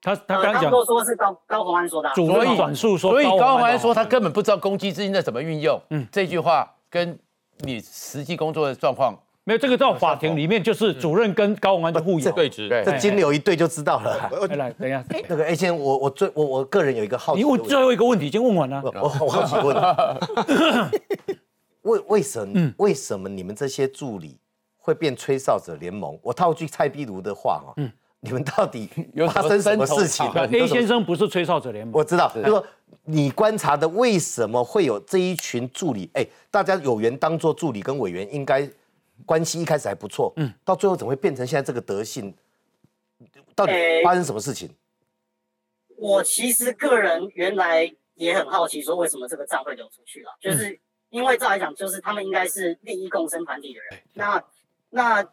[0.00, 5.82] 他他刚刚都说是高高宏安说的，主任转述说，所以高宏安说他根本不知道公积资金的怎么运用。
[5.90, 7.18] 嗯，这句话跟
[7.60, 12.30] 你实际工作的状况没有这个到法庭里面就是主任跟高宏安的互有。
[12.32, 12.50] 对。
[12.50, 14.30] 质，这金流一对就知道了。
[14.56, 19.74] 来，等一下， 那个 A 先我我最我我个人有一个好奇，你问最后一个问题已经问完了，我我好奇问，
[21.82, 24.38] 为为什么为什么你们这些助理
[24.76, 26.16] 会变吹哨者联盟？
[26.22, 27.74] 我套句蔡壁如的话哈，
[28.20, 28.88] 你们到底
[29.32, 32.64] 发生什么事情？A 先生不是吹哨者联盟，我知道，就说
[33.04, 36.10] 你观察的为什么会有这一群助理？
[36.14, 38.68] 哎，大家有缘当做助理跟委员，应该
[39.26, 42.34] 关系一开始还不错，嗯，到最后怎么会变成现在这个德性？
[43.54, 43.72] 到底
[44.04, 44.70] 发生什么事情？
[45.96, 50.30] 我其实个人原来也很好奇，说为什么这个账会流出去了？
[50.40, 50.78] 就是
[51.10, 54.02] 因为照来讲，就是他们应该是利益共生团体的人。
[54.14, 54.44] 那
[54.90, 55.26] 那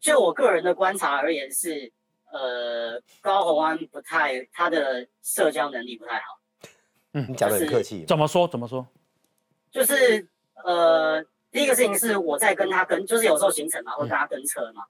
[0.00, 1.92] 就我个人的观察而言是。
[2.34, 6.40] 呃，高宏安不太，他的社交能力不太好。
[7.12, 8.04] 嗯，你讲的很客气。
[8.06, 8.46] 怎么说？
[8.48, 8.86] 怎么说？
[9.70, 10.26] 就是
[10.64, 14.84] 呃，第一个事情是我在跟他跟，就是有时候行程嘛，会跟他跟车嘛。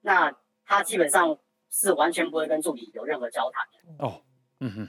[0.00, 1.36] 那他基本上
[1.70, 4.04] 是完全不会跟助理有任何交谈的。
[4.04, 4.22] 哦，
[4.60, 4.88] 嗯哼。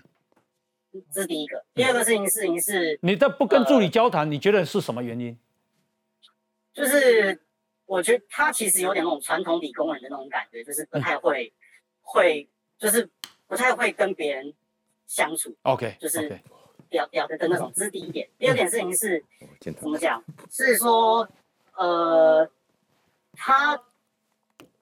[1.11, 1.63] 这是第一个。
[1.73, 5.37] 第二个事情事情是，你的不跟助理交谈，你觉得是什么原因？
[6.73, 7.41] 就是
[7.85, 11.53] 我觉得他其实有点那种传统理工人的那种感觉，就是不太会。
[12.05, 13.09] 会就是
[13.47, 14.53] 不太会跟别人
[15.07, 16.37] 相处，OK，就是
[16.93, 18.29] 表表的的那种，这是第一点。
[18.37, 19.25] 第二点事情是，
[19.59, 20.23] 怎么讲？
[20.51, 21.27] 是说，
[21.75, 22.47] 呃，
[23.33, 23.81] 他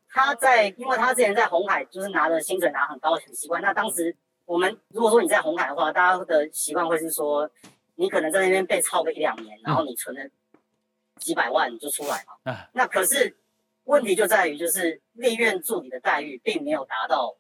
[0.10, 3.62] 他在，因为他之前在红海就是拿的薪水拿很高很习惯。
[3.62, 4.14] 那当时
[4.46, 7.50] 我们如果说你在红海的话，大家的习惯会是说，
[7.96, 10.30] 你可能在那边被操个一两年，然后你存了
[11.16, 12.68] 几百万你就出来嘛。
[12.74, 13.38] 那可是。
[13.86, 17.36] 问题就在于，就是立院助理的待遇并没有达到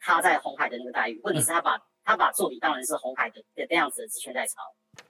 [0.00, 1.20] 他在红海的那个待遇。
[1.22, 1.80] 问题是，他把
[2.10, 4.60] 他把助理当然是红海的那样子的职权在操。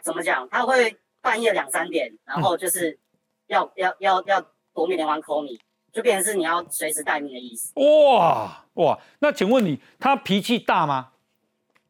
[0.00, 0.48] 怎么讲？
[0.48, 2.98] 他会半夜两三点，然后就是
[3.46, 4.40] 要要要要
[4.74, 5.58] 夺命连环 call 你，
[5.92, 7.72] 就变成是你要随时待命的意思。
[7.76, 8.98] 哇哇！
[9.20, 11.12] 那请问你，他脾气大吗？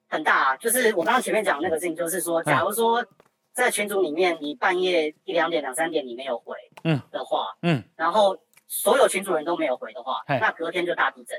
[0.09, 0.57] 很大啊！
[0.57, 3.05] 就是我刚刚前面讲那个事情，就是说，假如说
[3.53, 8.39] 在群组里面，你半夜一两点、两三点你没有回，嗯的话，嗯，然后。
[8.73, 11.37] 所有群主人都没有回的话，那隔天就大地震。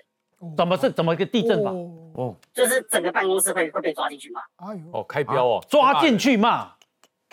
[0.57, 1.71] 怎么是怎么一个地震法？
[2.13, 4.41] 哦，就是整个办公室会会被抓进去骂。
[4.57, 6.73] 哎呦，哦，开标哦，抓进去骂，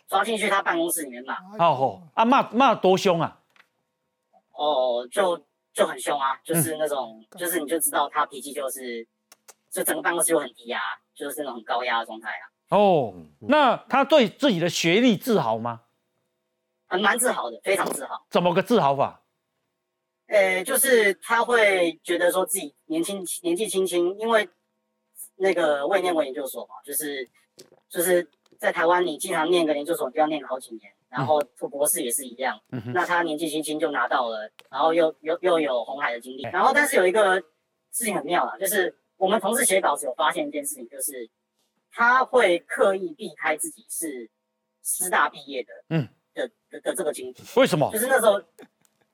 [0.06, 1.36] 抓进去他办公室里面骂。
[1.58, 3.38] 哦啊，骂骂多凶啊？
[4.52, 5.40] 哦，就
[5.72, 9.06] 就很凶啊，就是那种，就是你就知道他脾气就是，
[9.70, 10.80] 就整个办公室就很低压，
[11.14, 12.44] 就是那种很高压的状态啊。
[12.76, 15.80] 哦，那他对自己的学历自豪吗？
[16.86, 18.24] 很蛮自豪的，非常自豪。
[18.30, 19.20] 怎么个自豪法？
[20.28, 24.46] 呃，就是他会觉得说自己年轻年纪轻轻，因为
[25.36, 27.26] 那个未念过研究所嘛，就是
[27.88, 32.60] 就是在台湾，你经常念个研究所就要念好几年，然后读博士也是一样。
[32.92, 37.40] 那他年纪轻轻就拿到了，然后又又又有红海的经历，然后但是有一个
[37.90, 41.26] 事情很妙啊，就是我们同事写稿子有发现一件事情，就是
[41.90, 44.28] 他会刻意避开自己是
[44.82, 47.34] 师大毕业的，嗯的的的这个经历。
[47.56, 47.90] 为什么？
[47.90, 48.42] 就是那时候。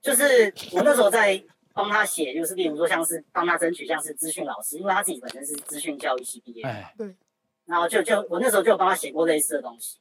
[0.04, 6.62] 就是我那时候在帮他写，就是例如说像是帮他争取像是资讯老师，因为他自己本身是资讯教育系毕业，
[6.98, 7.16] 对，
[7.64, 9.98] 然后就就我那时候就帮他写过类似的东西，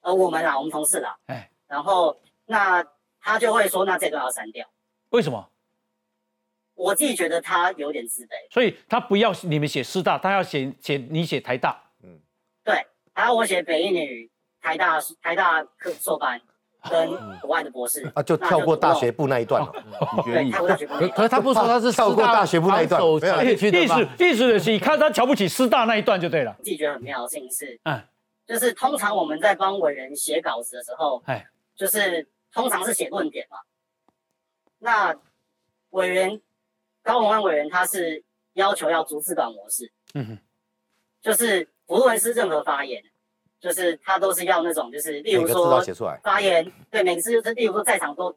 [0.00, 2.82] 而我们啊，我们同事啦，哎，然后那
[3.20, 4.66] 他就会说，那这段要删掉，
[5.10, 5.50] 为什么？
[6.74, 12.18] 我自己觉得他有点自卑，所以他不要你们写师大，他要写写你写台大，嗯，
[12.64, 14.30] 对，还要我写北一女
[14.62, 16.40] 台大台大课硕班。
[16.88, 19.72] 跟国外的博士啊，就跳过大学部那一段了。
[20.24, 20.94] 对，跳过大学部。
[21.08, 23.00] 可是他不说他是跳过大学部那一段，
[23.46, 23.66] 意思
[24.18, 26.54] 意思的是，看他瞧不起师大那一段就对了。
[26.58, 28.00] 自己觉得很妙的事情是，嗯，
[28.46, 31.46] 就是通常我们在帮伟人写稿子的时候，哎，
[31.76, 33.58] 就是通常是写论点嘛。
[34.78, 35.14] 那
[35.90, 36.40] 委员
[37.02, 38.22] 高宏安委员他是
[38.54, 40.38] 要求要逐字稿模式，嗯哼，
[41.20, 43.02] 就是不论是任何发言。
[43.60, 45.82] 就是他都是要那种，就是例如说
[46.22, 48.34] 发言，对每个字就是例如说在场都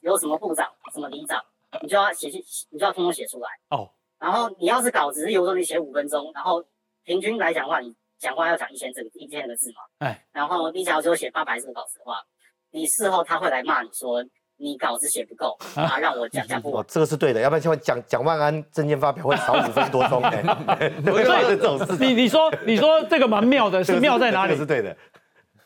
[0.00, 1.42] 有什么部长、什么里长，
[1.80, 3.90] 你就要写去，你就要通通写出来哦。
[4.18, 6.64] 然后你要是稿子，例如说你写五分钟，然后
[7.04, 9.80] 平均来讲的话，你讲话要讲一千字，一千个字嘛。
[9.98, 10.26] 哎。
[10.32, 12.22] 然后你假如说写八百字的稿子的话，
[12.70, 14.24] 你事后他会来骂你说。
[14.62, 16.84] 你稿子写不够 啊，让我讲讲不完。
[16.86, 20.22] 这个是对的，要不然就会讲蒋万安证件发表会少五分多钟。
[20.78, 21.96] 对，这种事。
[21.98, 24.56] 你你说你说这个蛮妙的，是妙在哪里？
[24.56, 24.96] 是对的，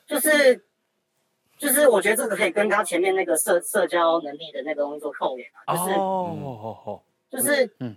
[0.07, 0.65] 就是
[1.59, 5.77] 就是我觉得这个可以跟他前面那个社社交能力的那个东西做扣连啊。
[5.77, 7.95] 就是哦哦哦，就是嗯，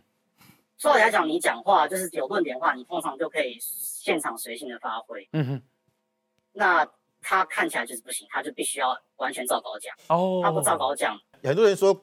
[0.77, 5.27] 说来讲，你讲话就是有论点的话，你通常就可以现场随性的发挥。
[5.33, 5.62] 嗯哼。
[6.51, 6.85] 那
[7.21, 9.95] 他看起来就是不行，他就必须要完全照稿讲。
[10.08, 10.41] 哦。
[10.43, 11.17] 他不照稿讲。
[11.43, 11.93] 很多人说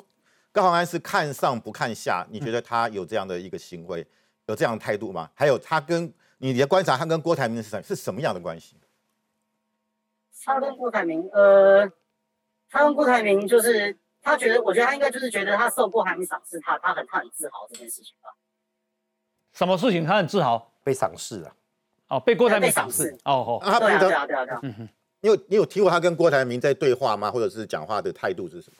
[0.52, 4.06] 高鸿安是看上不看下，你觉得他有这样的一个行为，
[4.46, 5.28] 有这样的态度吗？
[5.34, 8.76] 还有他跟你的观察，他跟郭台铭是什是什么样的关系？
[10.44, 11.90] 他跟郭台铭，呃，
[12.70, 18.30] 他跟郭台铭就是他觉得，我觉得他应该就是觉得他受郭台铭赏识，他他很他很自豪这件事情吧。
[19.52, 20.72] 什么事情他很自豪？
[20.84, 21.52] 被赏识了，
[22.10, 24.60] 哦，被郭台铭赏识，哦哦，对啊对啊对啊对啊。
[25.26, 27.28] 你有你有提过他跟郭台铭在对话吗？
[27.32, 28.76] 或者是讲话的态度是什么？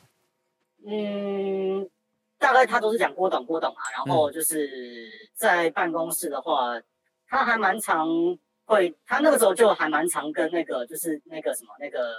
[0.88, 1.90] 嗯，
[2.38, 6.80] 大概他都是讲郭董郭董啊，然后就是在办公室的话，
[7.26, 8.06] 他还蛮常
[8.64, 12.14] 会，他那个时候就还蛮常跟那个就是那个什么那个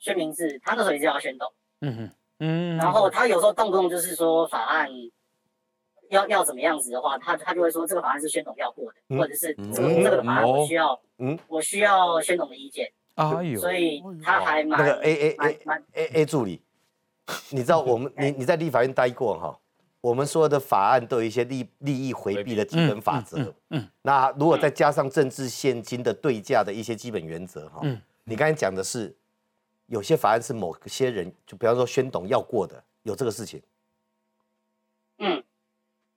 [0.00, 1.48] 薛明志，他那时候也叫他宣董，
[1.82, 4.90] 嗯哼嗯，然后他有时候动不动就是说法案。
[6.08, 12.92] 要要怎么样子的话，他他就会说这个法案是宣董要过的，或者是这个这个法案我需要，嗯，我需要宣董的意见。
[13.14, 15.58] 哎呦，所以他还蛮那个 A A A
[15.94, 16.60] A A 助理，
[17.50, 19.58] 你知道我们 你你在立法院待过哈？
[20.00, 23.54] 我们所有的法案都有一些利利益回避的基本法则。
[23.70, 29.14] 嗯，那如果再加上政治现金的对价的一些基本原则哈，嗯，你刚才讲的是
[29.86, 33.62] 有些法案是某些人，就比方说宣董要过的，有这个事情。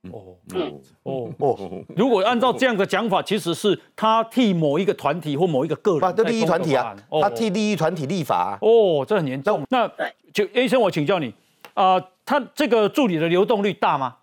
[0.05, 0.11] 嗯。
[0.11, 8.57] 哦，嗯，哦哦，如果按照这样的讲法，其实是他替某一个团体或某一个个人，的利益团体啊，他替利益团体立法啊。
[8.61, 9.65] 哦，这很严重。
[9.69, 9.89] 那
[10.33, 11.33] 就 A 生，我请教你，
[11.73, 14.17] 啊，他这个助理的流动率大吗？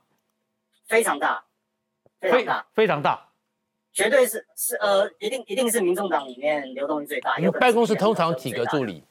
[0.86, 1.42] 非常大，
[2.20, 3.28] 非常大，非常大，
[3.92, 7.38] 绝对是是呃，一定一定是民众党里面流动率最大。
[7.38, 9.02] 因为办公室通常几个助理？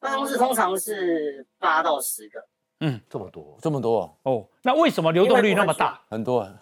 [0.00, 2.46] 办公室通常是八到十个。
[2.86, 4.46] 嗯，这么多，这么多哦。
[4.62, 6.02] 那为什么流动率那么大？
[6.10, 6.40] 很多。
[6.40, 6.54] 啊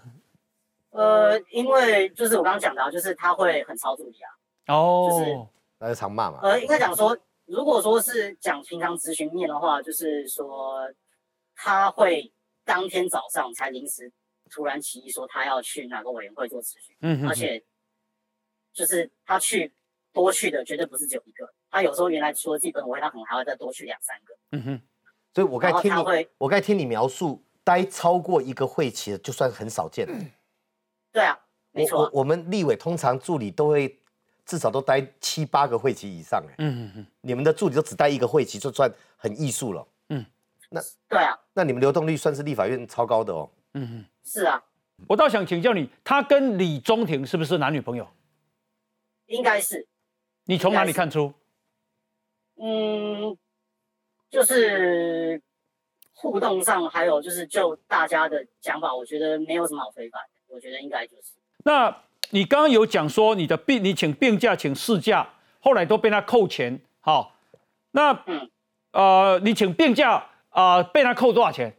[0.90, 4.30] 呃，因为就是我刚刚讲的，啊就是他会很操助你啊。
[4.72, 5.08] 哦。
[5.10, 6.38] 就是那就常骂嘛。
[6.42, 10.88] 呃，应该讲说，如果说是讲平常咨询面的话，就是说
[11.56, 12.32] 他会
[12.64, 14.12] 当天早上才临时
[14.48, 16.94] 突然起意说他要去哪个委员会做咨询。
[17.00, 17.64] 嗯哼而且
[18.72, 19.74] 就是他去
[20.12, 24.34] 多去的绝对不是只有一个，他有时候原来除了基本委他可能还会再多去两三个。
[24.52, 24.82] 嗯哼。
[25.34, 30.24] 所以我该听你，我该听你描述，待超过一个会期的，就算很少见了。
[31.10, 31.38] 对啊，
[31.70, 32.00] 没错。
[32.00, 33.98] 我我们立委通常助理都会
[34.44, 37.06] 至少都待七八个会期以上，哎，嗯嗯嗯。
[37.20, 39.86] 你们的助理都只待一个会期，就算很艺术了。
[40.10, 40.24] 嗯，
[40.68, 43.50] 那对啊，那你们流动率算是立法院超高的哦。
[43.74, 44.62] 嗯嗯，是啊。
[45.08, 48.06] 我倒想请教你，他跟李宗廷是不是男女朋友？
[49.26, 49.88] 应该是。
[50.44, 51.32] 你从哪里看出？
[52.56, 53.36] 嗯。
[54.32, 55.40] 就是
[56.14, 60.28] 互动上，还有就是就大家的讲法，我觉得没有什么好非凡的。
[60.48, 61.34] 我觉得应该就是。
[61.64, 61.94] 那
[62.30, 67.36] 你刚刚有讲说你的病，你请病假，请事假，后来都被他扣钱，好？
[67.90, 68.50] 那嗯
[68.92, 71.76] 呃，你请病假啊，被他扣多少钱？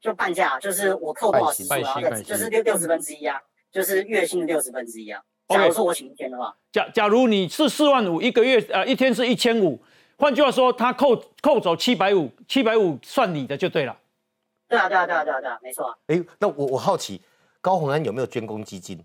[0.00, 2.00] 就半价，就是我扣多少时数啊？
[2.22, 5.22] 就是六六十分之一啊，就是月薪的六十分之一啊。
[5.48, 9.80] 假如说我请一天的话，假假如你是四万五一个月，呃，一天是一千五。
[10.18, 13.96] 换句话说，他扣扣走七百五，七百五算你的就对了。
[14.66, 15.98] 对啊，对啊，对啊，对啊，对啊，没错。
[16.06, 17.20] 哎，那我我好奇，
[17.60, 19.04] 高鸿安有没有捐公基金？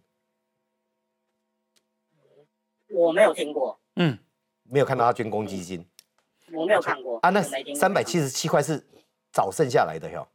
[2.90, 3.78] 我没有听过。
[3.98, 4.18] 嗯，
[4.64, 5.86] 没有看到他捐公基金。
[6.54, 7.30] 我没有看过啊。
[7.30, 7.42] 那
[7.76, 8.82] 三百七十七块是
[9.32, 10.28] 早剩下来的哟。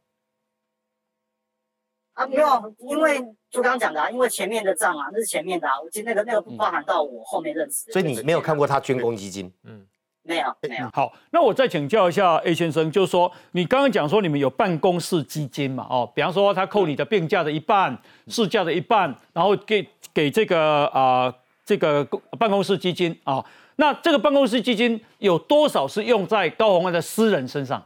[2.13, 7.91] 啊，没有，因为就刚刚讲的啊，因为前面的账啊，那是前面的啊，我那个那个不包含到我后面认识。
[7.91, 9.51] 所以你没有看过他捐公基金？
[9.63, 9.87] 嗯。
[10.27, 10.89] 没有，没有。
[10.93, 15.87] 好，那我再请教一下 A 先生，就是说，你刚刚讲说你们有办公室基金嘛？
[15.89, 22.03] 哦，比方说他扣你的病假的一半，事假的一半，然后给给这个啊这个
[22.37, 23.43] 办公室基金啊。
[23.77, 27.85] 那这个办公室基金有多少是用在高鸿安的私人身上？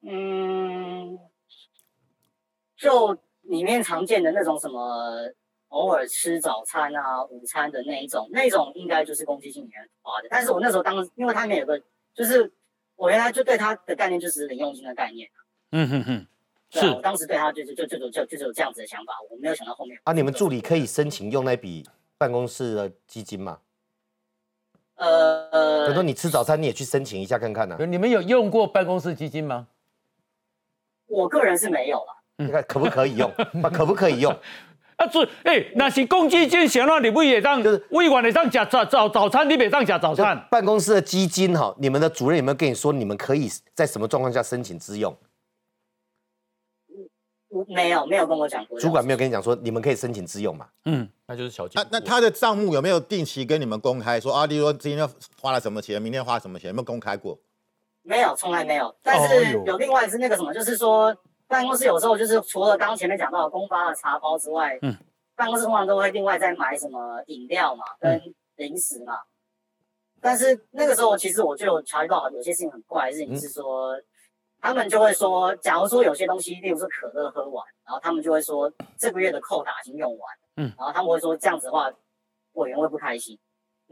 [0.00, 1.18] 嗯，
[2.76, 5.32] 就里面常见的那种什么。
[5.72, 10.28] 偶尔吃早餐啊、午餐的那一种，那种应该就是公积金里面花的。
[10.30, 11.80] 但是我那时候当，因为他里面有个，
[12.14, 12.50] 就是
[12.94, 15.28] 我原来就对他的概念就是零用金的概念。
[15.72, 16.26] 嗯哼哼，
[16.70, 19.98] 是我当时对他就是就就就就就是有这样子的想法，我没有想到后面。
[20.04, 23.58] 啊，你们助理可以申请用那笔办公室的基金吗？
[24.96, 27.76] 呃，等说你吃早餐，你也去申请一下看看呢。
[27.86, 29.66] 你们有用过办公室基金吗？
[31.06, 32.22] 我个人是没有了。
[32.36, 33.30] 你看可不可以用？
[33.62, 34.32] 啊，可不可以用？
[35.02, 40.46] 啊，是哎，那是公积金，想让你不也让就是委员的让吃早早早餐，你别让吃早餐。
[40.50, 45.16] 办公室的基金哈，你们的主任有没有跟你说，你们可以在什么状况下申请自用？
[47.48, 50.66] 我没有没有跟我讲过，主管没有跟你讲说你们可以申请自用嘛？
[50.86, 51.80] 嗯，那就是小金。
[51.82, 54.46] 那那他的账目有没有定期跟你们公开说啊？
[54.46, 55.06] 例如说今天
[55.38, 57.38] 花了什么钱，明天花什么钱，有没有公开过？
[58.04, 58.94] 没有，从来没有。
[59.02, 61.14] 但是有另外是那个什么，就是说
[61.52, 64.96] 办公室有时候就是除了刚刚前面讲到公发的茶包之外，嗯，
[65.36, 68.18] 办公室通常都会另外再买什么饮料嘛，跟
[68.56, 69.18] 零食嘛。
[70.18, 74.00] 但是那个时候其实我就有察觉到有些事情很怪的事情是说。
[74.64, 81.90] 他们就会说，假如说有些东西，例如说可乐喝完，然后他们就会说这个月的扣打已经用完，嗯，然后他们会说这样子的话，
[82.52, 83.36] 委员会不开心，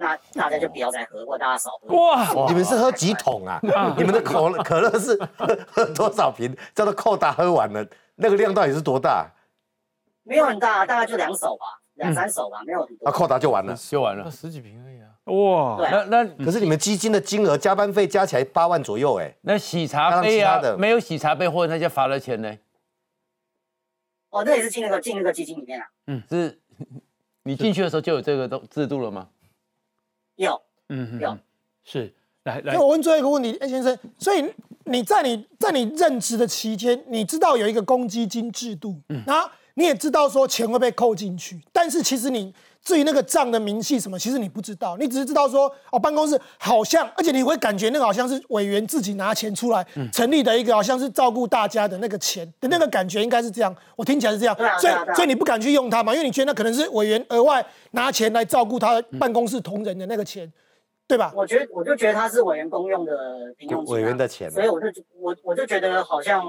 [0.00, 1.94] 那大家就不要再喝，或大家少喝。
[1.94, 3.60] 哇，你们是喝几桶啊？
[3.98, 6.56] 你们的可 可乐是喝喝多少瓶？
[6.74, 7.86] 叫做扣打喝完了，
[8.16, 9.30] 那个量到底是多大？
[10.22, 13.06] 没有很大，大概就两手吧，两三手吧，没有很多。
[13.06, 15.08] 啊，扣打就完了，就完了，十几瓶而已啊。
[15.24, 22.56] 哇，那那可是你们基金的金额加班费加起来八万左右哎，那洗茶杯啊，没有洗茶杯或者那些罚的钱呢？
[24.30, 25.86] 哦，那也是进那个进那个基金里面啊。
[26.06, 26.58] 嗯，是，
[27.44, 29.28] 你进去的时候就有这个都制度了吗？
[30.44, 31.38] 有，嗯，有，
[31.84, 32.14] 是。
[32.44, 34.44] 来来，我问最后一个问题，哎先生，所以
[34.84, 42.54] 你在你在你任职的期间，你知道有一个公积金制度，嗯，然后你也知道说钱会被扣进去，但是其实你。
[42.82, 53.74] 至于那个账的明细什么，其实你不知道，你只是知道说哦，办公室好像，而且你会感觉那个好像是委员自己拿钱出来成立的一个，好像是照顾大家的那个钱的那个感觉，应该是这样。
[53.96, 60.50] 我听起来是这样，所以所以你不敢去用它嘛，因为你觉得那可能是委员额外拿钱来照顾他办公室同仁的那个钱，
[61.06, 61.32] 对吧？
[61.36, 63.12] 我觉得我就觉得他是委员公用的
[63.58, 64.86] 平用委员的钱，所以我就
[65.18, 66.42] 我我就觉得好像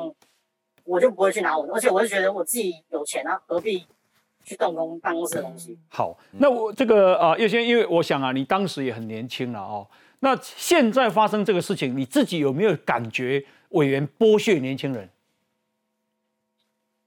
[0.86, 3.86] 我就不会去拿我的，而且我就觉得我自己有钱啊，何必？
[4.44, 5.78] 去动工办公室的东西。
[5.90, 9.88] 好，那我这个啊，叶先，因为我想啊，你当时也很年轻了哦。
[10.20, 15.10] 那现在发生这个事情，你自己有没有感觉委员剥削年轻人？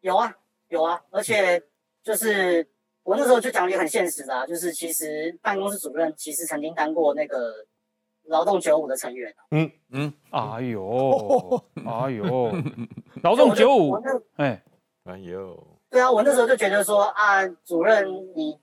[0.00, 0.34] 有啊，
[0.68, 1.62] 有啊，而且
[2.02, 2.66] 就是
[3.02, 7.54] 我那时候就讲也很现实的，就是其实办公室主任其实曾经当过那个
[8.24, 9.34] 劳动九五的成员。
[9.52, 12.52] 嗯嗯，哎呦，哎呦，
[13.22, 13.94] 劳动九五，
[14.36, 14.62] 哎，
[15.04, 15.73] 哎呦。
[15.94, 18.58] 对啊，我那时候就觉得说啊，主任你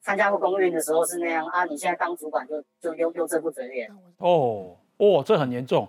[0.00, 5.86] 参加过公运的时候是那样啊，你现在当主管就就又又这副嘴脸哦哦，这很严重。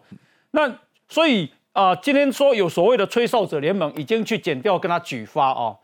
[0.52, 5.80] 那所以啊，今天说有所谓的吹哨者联盟已经去剪掉跟他举发哦，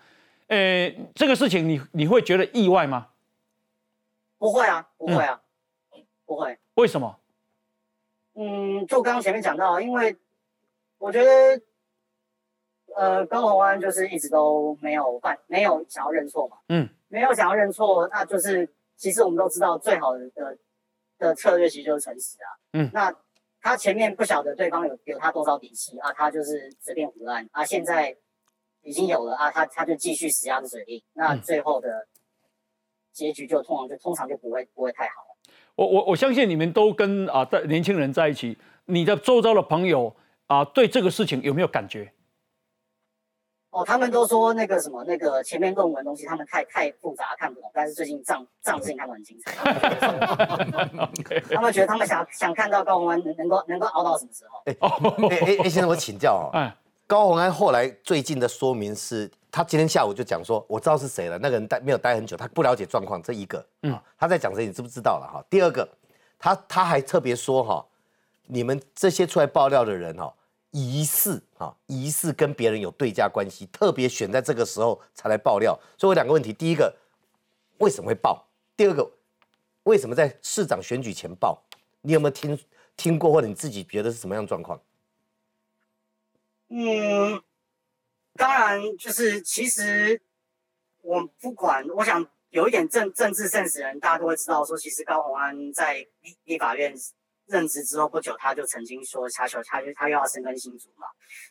[0.47, 3.07] 诶，这个事情你你会觉得意外吗？
[4.37, 5.39] 不会啊，不会啊，
[6.25, 6.59] 不会。
[6.73, 7.17] 为什么？
[8.35, 10.17] 嗯，就刚刚前面讲到，因为
[10.97, 11.61] 我觉得。
[12.95, 16.57] 呃，高宏安就是一直都没有犯，没有想要认错嘛。
[16.69, 20.57] 嗯，没有想要认错，那就是其实我们都知道，最好的
[21.17, 22.49] 的策略其实就是诚实啊。
[22.73, 23.13] 嗯，那
[23.61, 27.63] 他前面不晓得对方有有他多少底气啊，他就是随便胡乱啊。
[27.63, 28.15] 现在
[28.81, 32.07] 已经有了啊，他他就继续死鸭子嘴硬，那最后的
[33.11, 35.13] 结局就通常就通常就不会不会太好。
[35.75, 40.15] 我我我相信你们都跟啊在年轻人在一起，你的周遭的朋友
[40.47, 42.11] 啊，对这个事情有没有感觉？
[43.73, 49.51] 哦，他们都说那个什么，那个前面论文东西他们太太复杂看不懂，但是最近账账事情他们很精彩。
[51.49, 54.59] 他们觉得他们想想看到高宏安能能够能够熬到什么时候？
[55.27, 56.71] 哎哎哎，先生我请教哦，
[57.07, 65.43] 高宏安后来最近的说明是，他今天下午就讲说，我知道是谁了，那个人待没有待很久，他不了解状况，这一个，嗯，他在讲谁，你知不知道了哈？
[65.49, 65.89] 第二个，
[66.37, 67.83] 他他还特别说哈，
[68.45, 70.31] 你们这些出来爆料的人哈。
[70.73, 75.79] 疑似啊，疑似跟别人有对价关系，特别选在这个时候才来爆料。
[75.99, 76.91] 所以我两个问题：第一个，
[77.77, 78.43] 为什么会爆？
[78.75, 79.07] 第二个，
[79.83, 81.63] 为什么在市长选举前爆？
[82.01, 82.57] 你有没有听
[82.97, 84.81] 听过，或者你自己觉得是什么样状况？
[86.69, 87.39] 嗯，
[88.33, 90.19] 当然，就是其实
[91.01, 96.95] 我不管，我想有一点政政治现实人，大家都会知道，说其实高鸿安在立立法院。
[97.53, 101.05] 任职之后不久，他就曾经说，他说他就他又要升更新竹嘛。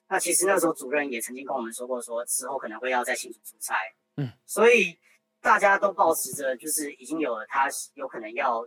[0.09, 3.77] 那其实那时候主任也曾经跟我们说过，说之后可能会要在新竹出差。
[4.17, 4.99] 嗯，所以
[5.41, 8.67] 大家都保持着就是已经有了他有可能要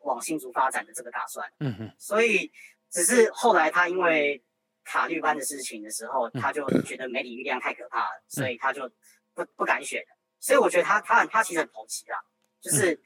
[0.00, 1.48] 往新竹发展的这个打算。
[1.60, 1.94] 嗯哼。
[1.98, 2.50] 所以
[2.90, 4.42] 只是后来他因为
[4.82, 8.90] 卡律班的事情的时候，他就觉得媒体力量太可怕了，所以他就
[9.34, 10.04] 不不敢选
[10.40, 12.18] 所以我觉得他他他其实很投机啊，
[12.60, 13.00] 就是。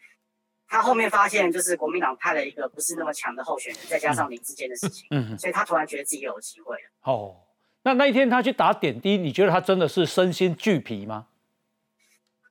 [0.71, 6.83] 他后面发现，就是国民党派了一个不是那么强的候选人，再加上林志坚的事情，嗯，所以他突然觉得自己有机会了。
[7.03, 7.37] 哦，
[7.83, 11.27] 那那一天他去打点滴，你觉得他真的是身心俱疲吗？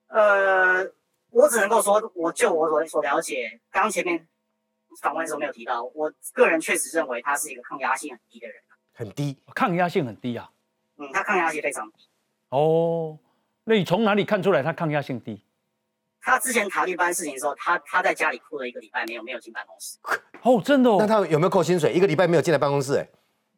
[0.07, 0.85] 呃，
[1.29, 4.27] 我只能够说，我就我所所了解，刚前面
[5.01, 8.57] 访问的时候没有提到，我个人确实认为他是一个抗压性很低的人。
[8.93, 10.51] 很低，抗压性很低啊。
[10.97, 12.05] 嗯，他抗压性非常低。
[12.49, 13.17] 哦，
[13.63, 15.41] 那你从哪里看出来他抗压性低？
[16.29, 19.97] 他之前塔利班事情的时候，他他在家里哭了一个礼拜，没有没有进办公室。
[20.43, 20.95] 哦，真的？
[20.99, 21.91] 那他有没有扣薪水？
[21.91, 23.07] 一个礼拜没有进来办公室，哎，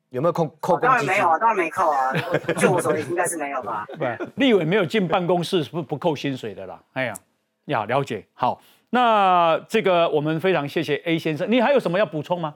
[0.09, 2.13] 有没有扣扣当然没有啊，当然没扣啊。
[2.57, 3.86] 就我手里应该是没有吧？
[3.99, 6.82] 对， 立委没有进办公室是不不扣薪水的啦。
[6.93, 7.13] 哎呀，
[7.65, 8.26] 呀，了解。
[8.34, 8.61] 好，
[8.91, 12.55] 那这个我们非常谢谢 A 先生，你还有什么要补充吗？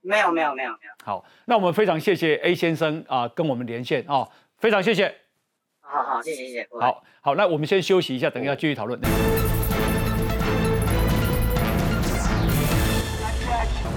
[0.00, 0.92] 没有，没有，没有，没有。
[1.04, 4.28] 好，那我们非常谢谢 A 先生啊，跟我们连线啊，
[4.58, 5.12] 非常谢谢。
[5.86, 6.68] 好好，谢谢谢谢。
[6.80, 8.98] 好好，那我们先休息一下，等一下继续讨论。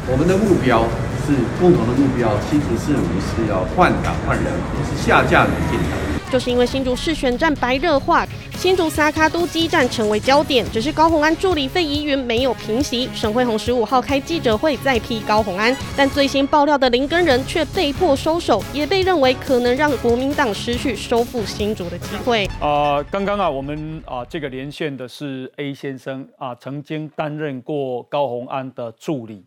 [0.10, 0.84] 我们的目标
[1.26, 6.17] 是共同的目标，其实是我们是要换党换人，也是下架民进党。
[6.32, 10.66] 就是因为新竹市选战白热化，新竹萨卡都基站成为焦点。
[10.72, 22.46] 只是高鸿安助理费疑云没有平息，沈惠宏十五号开记者会再批高鸿安，但最新爆料的林根人却被迫收手，也被认为可能让国民党失去收复新竹的机会。
[22.60, 29.46] 啊，刚刚啊，我们啊这个连线的是 A 先生啊，曾经担任过高鸿安的助理。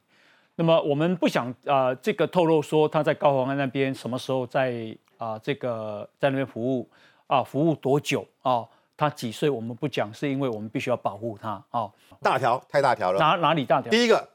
[0.56, 4.96] 那么我们不想啊这个透露说他在高鸿安那边什么时候在。
[5.20, 6.88] 啊，这个在那边服务
[7.26, 8.64] 啊，服务多久啊？
[8.96, 9.48] 他几岁？
[9.48, 11.88] 我们不讲，是因为我们必须要保护他啊。
[12.22, 13.90] 大条太大条了，哪哪里大条？
[13.90, 14.28] 第一个，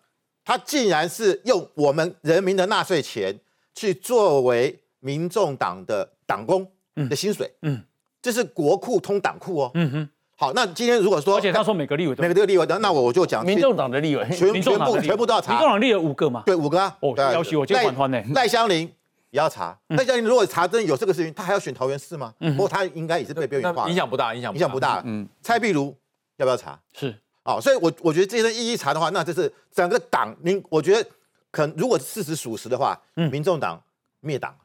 [0.44, 3.36] 他竟然是用我们人民的纳税钱
[3.74, 6.68] 去作为民众党的党工
[7.10, 7.84] 的薪水，嗯，
[8.22, 10.10] 这是国库通党库哦，嗯哼。
[10.38, 15.54] 好，那今天如果说，而且他说每个立委，每个立委的，那我我就讲民众党的立委，全全部全部都要查。
[15.54, 16.44] 民众党立了五个嘛？
[16.46, 16.98] 对，五个啊。
[17.00, 18.22] 哦，要求我接管团呢。
[18.34, 18.92] 赖香林。
[19.36, 22.34] 也要查，那像你如果查真有这个事情，他还要选桃园市吗？
[22.40, 25.02] 不过他应该也是被边缘化，影响不大，影响影响不大。
[25.04, 25.94] 嗯，蔡壁如
[26.38, 26.80] 要不要查？
[26.94, 27.14] 是。
[27.44, 31.10] 哦，所以我我觉得这些一一查的话，那这是整个党，民我觉得
[31.52, 32.98] 可如果事实属实的话，
[33.30, 33.84] 民众党
[34.22, 34.58] 灭党，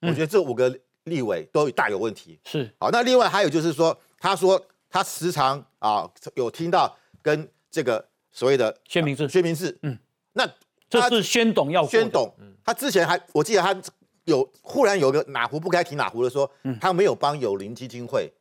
[0.00, 2.40] 我觉得这五个立委都大有问题。
[2.44, 2.68] 是。
[2.80, 4.60] 好，那另外还有就是说，他说
[4.90, 6.92] 他时常啊有听到
[7.22, 9.96] 跟这个所谓的薛明志，薛明志，嗯，
[10.32, 10.44] 那
[10.90, 13.80] 这是宣董要宣董，他之前还我记得他。
[14.28, 16.48] 有忽然有个哪壶不该提哪壶的说，
[16.80, 18.32] 他没有帮友邻基金会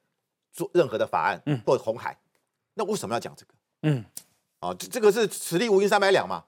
[0.51, 2.15] 做任何的法案，嗯或者红海，
[2.75, 3.53] 那为什么要讲这个？
[3.83, 4.05] 嗯，
[4.59, 6.43] 啊，这这个是此地无银三百两嘛？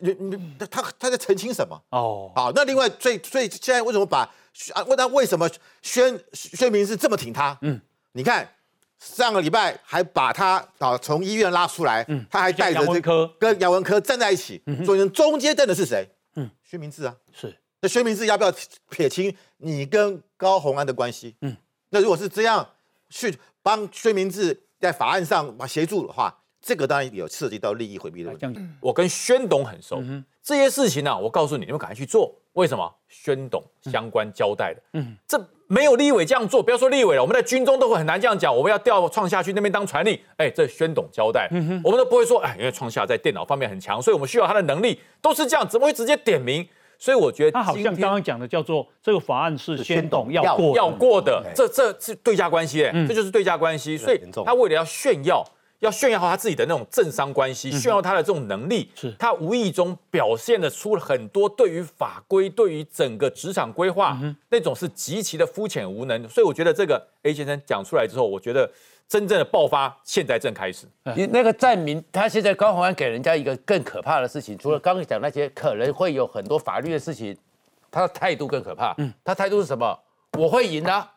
[0.00, 1.82] 你你他他在澄清什么？
[1.90, 4.20] 哦，好，那另外最最现在为什么把
[4.74, 4.82] 啊？
[4.84, 5.48] 问他为什么
[5.82, 7.58] 宣宣明是这么挺他？
[7.62, 7.80] 嗯，
[8.12, 8.48] 你看
[8.98, 16.08] 上个礼拜还把他啊从医院拉出来，嗯，他还带着这科跟杨文科站在一起，所以中间站的是谁？
[16.36, 17.54] 嗯，薛明志啊，是。
[17.82, 18.54] 那薛明志要不要
[18.90, 21.34] 撇清你跟高鸿安的关系？
[21.40, 21.56] 嗯，
[21.90, 22.66] 那如果是这样
[23.10, 28.60] 去帮薛明志在法案上把协助的话，这个当然有涉及到利益回避的问题。
[28.80, 30.00] 我跟宣董很熟，
[30.42, 32.32] 这些事情呢，我告诉你，你们赶快去做。
[32.52, 32.94] 为什么？
[33.08, 34.82] 宣董相关交代的。
[34.92, 38.54] 嗯，这没有立委这样做，不要说立委了，我们在军中都会很难这样讲。
[38.54, 41.48] 我们要调创下去那边当传令，哎，这宣董交代，
[41.82, 46.68] 我们都不会说，哎，因为创下在电脑方面很强，所以我们需要他的能力，都是这样，怎么会直接点名？
[47.02, 53.98] 所以我觉得他好像刚刚讲的叫做这个法案是先懂要过要过的，这这是对价关系，哎，这就是对价关系。
[53.98, 55.44] 所以他为了要炫耀，
[55.80, 64.16] 要炫耀他自己的那种政商关系，炫耀他的这种能力，是他无意中表现的出了很多对于法规、对于整个职场规划
[64.50, 66.28] 那种是极其的肤浅无能。
[66.28, 68.70] 所以我觉得这个 A 先生讲出来之后，我觉得。
[69.12, 70.86] 真正的爆发现在正开始。
[71.14, 77.36] 你那个站民，他现在高鸿安给人家一个更可怕的事情，除了刚刚讲那些可能会有很多法律的事情，
[77.90, 78.94] 他的态度更可怕。
[78.96, 80.00] 嗯，他态度是什么？
[80.38, 81.08] 我会赢的，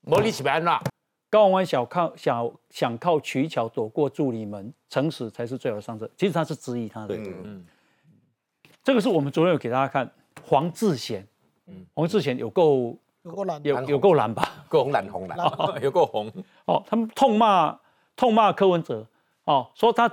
[0.00, 0.82] 摩里起白安娜。
[1.30, 6.10] 高鸿安想靠想想靠取巧躲过助理们，诚实才是最好的上策。
[6.16, 7.14] 其实他是质疑他的。
[7.14, 7.64] 嗯嗯。
[8.82, 10.10] 这个是我们昨天有给大家看
[10.42, 11.24] 黄志贤。
[11.68, 12.98] 嗯，黄志贤有够。
[13.24, 14.64] 有够蓝，有有够蓝吧？
[14.68, 15.38] 够 红蓝红蓝，
[15.82, 16.30] 有够红
[16.66, 16.82] 哦！
[16.86, 17.78] 他们痛骂
[18.16, 19.06] 痛骂柯文哲
[19.44, 20.10] 哦，说他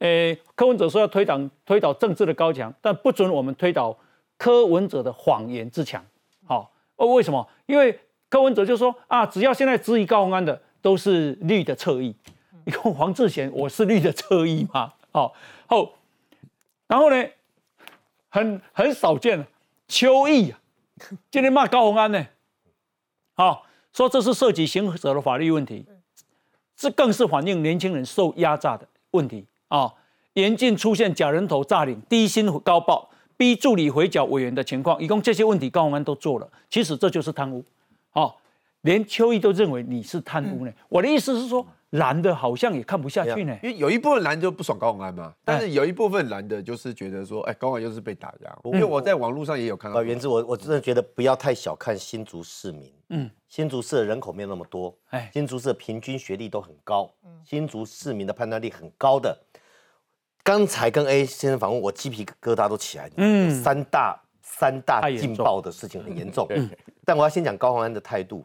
[0.00, 3.96] 诶，柯文哲说要推倒推倒政治的高墙，但不准我们推倒
[4.36, 6.04] 柯文哲的谎言之墙。
[6.46, 7.48] 好哦，为什么？
[7.64, 7.98] 因为
[8.28, 12.14] 柯文哲就说啊，只要现在质疑高鸿安的都是绿的侧翼。
[12.64, 14.92] 你看黄志贤，我是绿的侧翼吗？
[15.12, 15.32] 哦
[15.66, 15.94] 后，
[16.86, 17.24] 然后呢，
[18.28, 19.46] 很很少见
[19.88, 20.58] 邱毅啊，
[21.30, 22.26] 今天骂高鸿安呢。
[23.40, 23.64] 好，
[23.94, 25.86] 说这是涉及行者的法律问题，
[26.76, 29.90] 这更是反映年轻人受压榨的问题啊！
[30.34, 36.46] 严禁出现假人头诈领、低薪高报、逼助理回缴委员的情况，一共这些问题高鸿安都做了。
[36.68, 37.64] 其实这就是贪污。
[38.10, 38.38] 好，
[38.82, 40.72] 连邱毅都认为你是贪污呢。
[40.90, 41.66] 我的意思是说。
[41.90, 48.58] 蓝的好像也看不下去呢，因为有一部分蓝就不爽高宏安嘛，但是有一部分蓝的就是觉得说，哎，高宏安又是被打压。
[48.64, 52.92] 因为我在网络上也有看到，原子我我真的觉得不要太小看新竹市民。
[53.08, 57.12] 嗯，新竹市的人口没有那么多，哎，新竹市的平均学历都很高，
[57.44, 59.36] 新竹市民的判断力很高的。
[60.44, 63.12] 刚才跟 A 先生访问，我鸡皮疙瘩都起来了。
[63.16, 66.46] 嗯，三大三大劲爆的事情很严重。
[66.50, 66.70] 嗯，
[67.04, 68.44] 但我要先讲高宏安的态度，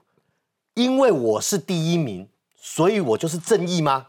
[0.74, 2.28] 因为我是第一名。
[2.68, 4.08] 所以我就是正义吗？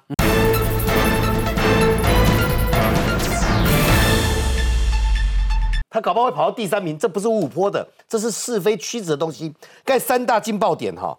[5.91, 9.55] 他搞不好会跑到第三名，这不是五五坡的，这是是非曲直的东西。
[9.85, 11.17] 盖三大劲爆点哈，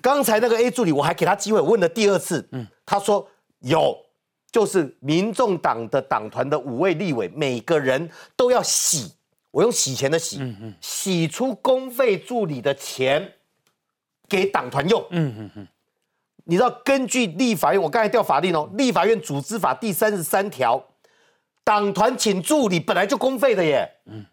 [0.00, 3.28] 刚才那个 A 助理我还给他机会问了第二次，嗯，他说
[3.58, 3.98] 有，
[4.52, 9.12] 就是民众党的党团的五位立委，每个人都要洗，
[9.50, 10.40] 我用洗钱的洗，
[10.80, 13.32] 洗出公费助理的钱
[14.28, 15.68] 给党团用，嗯嗯嗯。
[16.44, 20.82] 你知道，根据立法院，我刚才调法令哦，立法院组织法第三十三条，
[21.64, 23.90] 党团请助理本来就公费的耶。
[24.06, 24.26] 嗯，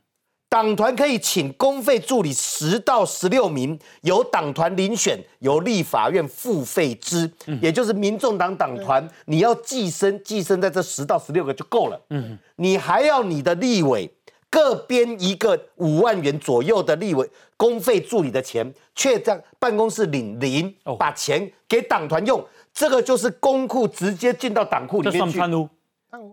[0.49, 7.31] 党团可以请公费助理十到十六名，由党团遴选，由立法院付费之。
[7.45, 12.01] 嗯，也就是民众党党团，你要寄生，寄生在这十到十六个就够了。
[12.09, 14.11] 嗯，你还要你的立委。
[14.51, 25.31] 各编一个五万元左右的立委公费助理的钱，却在办公室领零，把钱给党团用，这个就是公库直接进到党库里面去。
[25.31, 25.69] 这算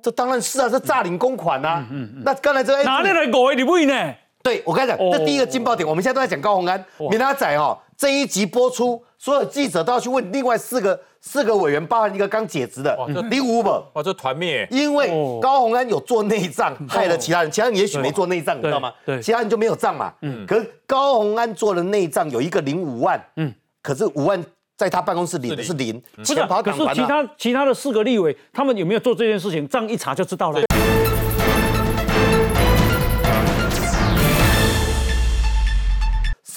[0.03, 1.87] 这当然是啊，这诈领公款啊。
[1.93, 2.23] 嗯嗯。
[2.25, 4.15] 那刚才这个哪里来五万你不呢？
[4.43, 7.79] 对我跟你讲，这第一个劲爆点，我们现在都在讲高鸿安、明他仔哦。
[7.97, 12.97] 这一集播出，所有记者都要去问另外四个四个委员，包含一个刚解职的
[13.29, 15.09] 李武本，哇，这团灭，因为
[15.43, 18.93] 高鸿安有做内账，害了其他人，其他人也许没做内账，你知道吗？
[19.05, 20.13] 对，其他人就没有账嘛。
[20.23, 23.53] 嗯，可是高鸿安做了内账，有一个零五万，嗯，
[23.83, 24.41] 可是五万
[24.77, 29.67] 在他办公室领的是零，不是跑可是其他其他的四个立委，他们有没有做这件事情？
[29.67, 30.61] 账一查就知道了。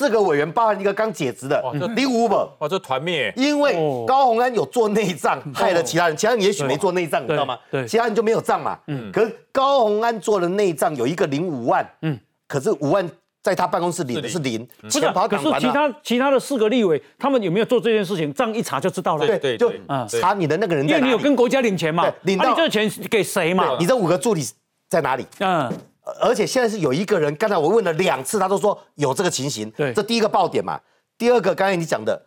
[0.01, 1.63] 四个委员包含一个刚解职的
[1.95, 3.75] 李五本，哇，这团灭，因为
[4.07, 7.55] 高鸿安有做内账，害了其他人，其他人也许没做内账，你知道吗？
[7.69, 8.79] 对，其他人就没有账嘛。
[8.87, 13.07] 嗯，可是高鸿安做了内账，有一个零五万，嗯，可是五万
[13.43, 18.33] 在他办公室领的是零，不是跑可是其他其他的四个立委，他们有没有做这件事情？
[18.33, 19.27] 账一查就知道了。
[19.27, 19.71] 对对，就
[20.19, 23.77] 查你的那个人，因为你有跟国家领钱嘛，领到这钱给谁嘛？
[23.79, 24.41] 你这五个助理
[24.89, 25.27] 在哪里？
[25.37, 25.71] 嗯。
[26.19, 29.69] 而且现在是有一个人，刚才我问了两次，他都说有这个情形。
[29.71, 30.79] 对，这第一个爆点嘛。
[31.17, 32.25] 第二个，刚才你讲的，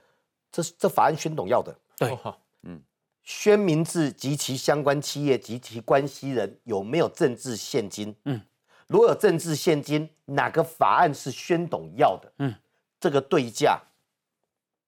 [0.52, 1.76] 这这法案宣董要的。
[1.96, 2.16] 对，
[2.62, 2.80] 嗯，
[3.22, 8.14] 宣明志及其相关企业及其关系人有没有政治现金？
[8.24, 8.40] 嗯，
[8.86, 12.32] 如果有政治现金，哪个法案是宣董要的？
[12.38, 12.54] 嗯，
[13.00, 13.80] 这个对价，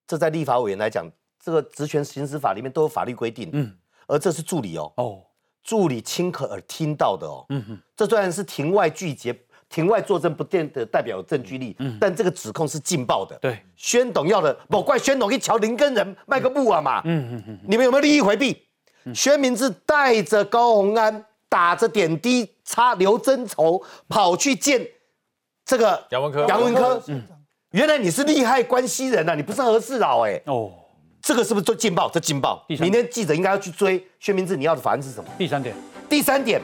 [0.07, 3.51] 这在立法委员来讲，这个职权行使法里面都有法律规定。
[3.53, 3.77] 嗯，
[4.07, 4.93] 而这是助理哦。
[4.97, 5.23] 哦。
[5.67, 9.37] 助理亲耳听到的哦，嗯哼，这虽然是庭外拒绝，
[9.69, 18.63] 庭外作证不见得代表有证据力，嗯，但这个指控是劲爆的，对，宣董要的，莫怪宣董一瞧林根人卖个布啊嘛，嗯嗯嗯，你们有没有利益回避？
[19.13, 24.87] 宣明志带着高鸿安打着点滴擦留真筹跑去见
[25.65, 27.21] 这个杨文科，杨文科，嗯，
[27.73, 30.71] 原来你是利害关系人呐，你不是何事佬哎，哦。
[31.27, 32.09] 这个是不是最劲爆？
[32.09, 32.65] 这劲爆！
[32.69, 35.29] 明天记者应该要去追薛明志，你要的法案是什么？
[35.37, 35.75] 第三点，
[36.09, 36.63] 第三点。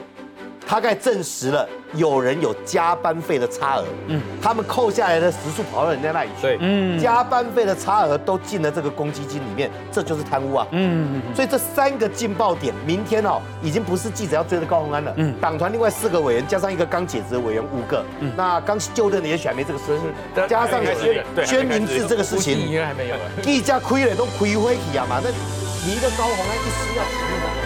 [0.65, 19.85] 他概证实了有人有加班费的差额，嗯，他们扣下来的时数跑到人家那里去，对，嗯，加班费的差额都进了这个公积金里面，这就是贪污啊，嗯，所以这三个劲爆点，明天哦，已经不是记者要追的高鸿安了，嗯，党团另外四个委员加上一个刚解职的委员五个，嗯，那刚就任的也许还没这个事，
[20.47, 25.29] 加上宣宣明志这个事情，应该还没有，一家亏了都亏回去啊嘛，那
[25.85, 27.62] 你一个高鸿安一撕要。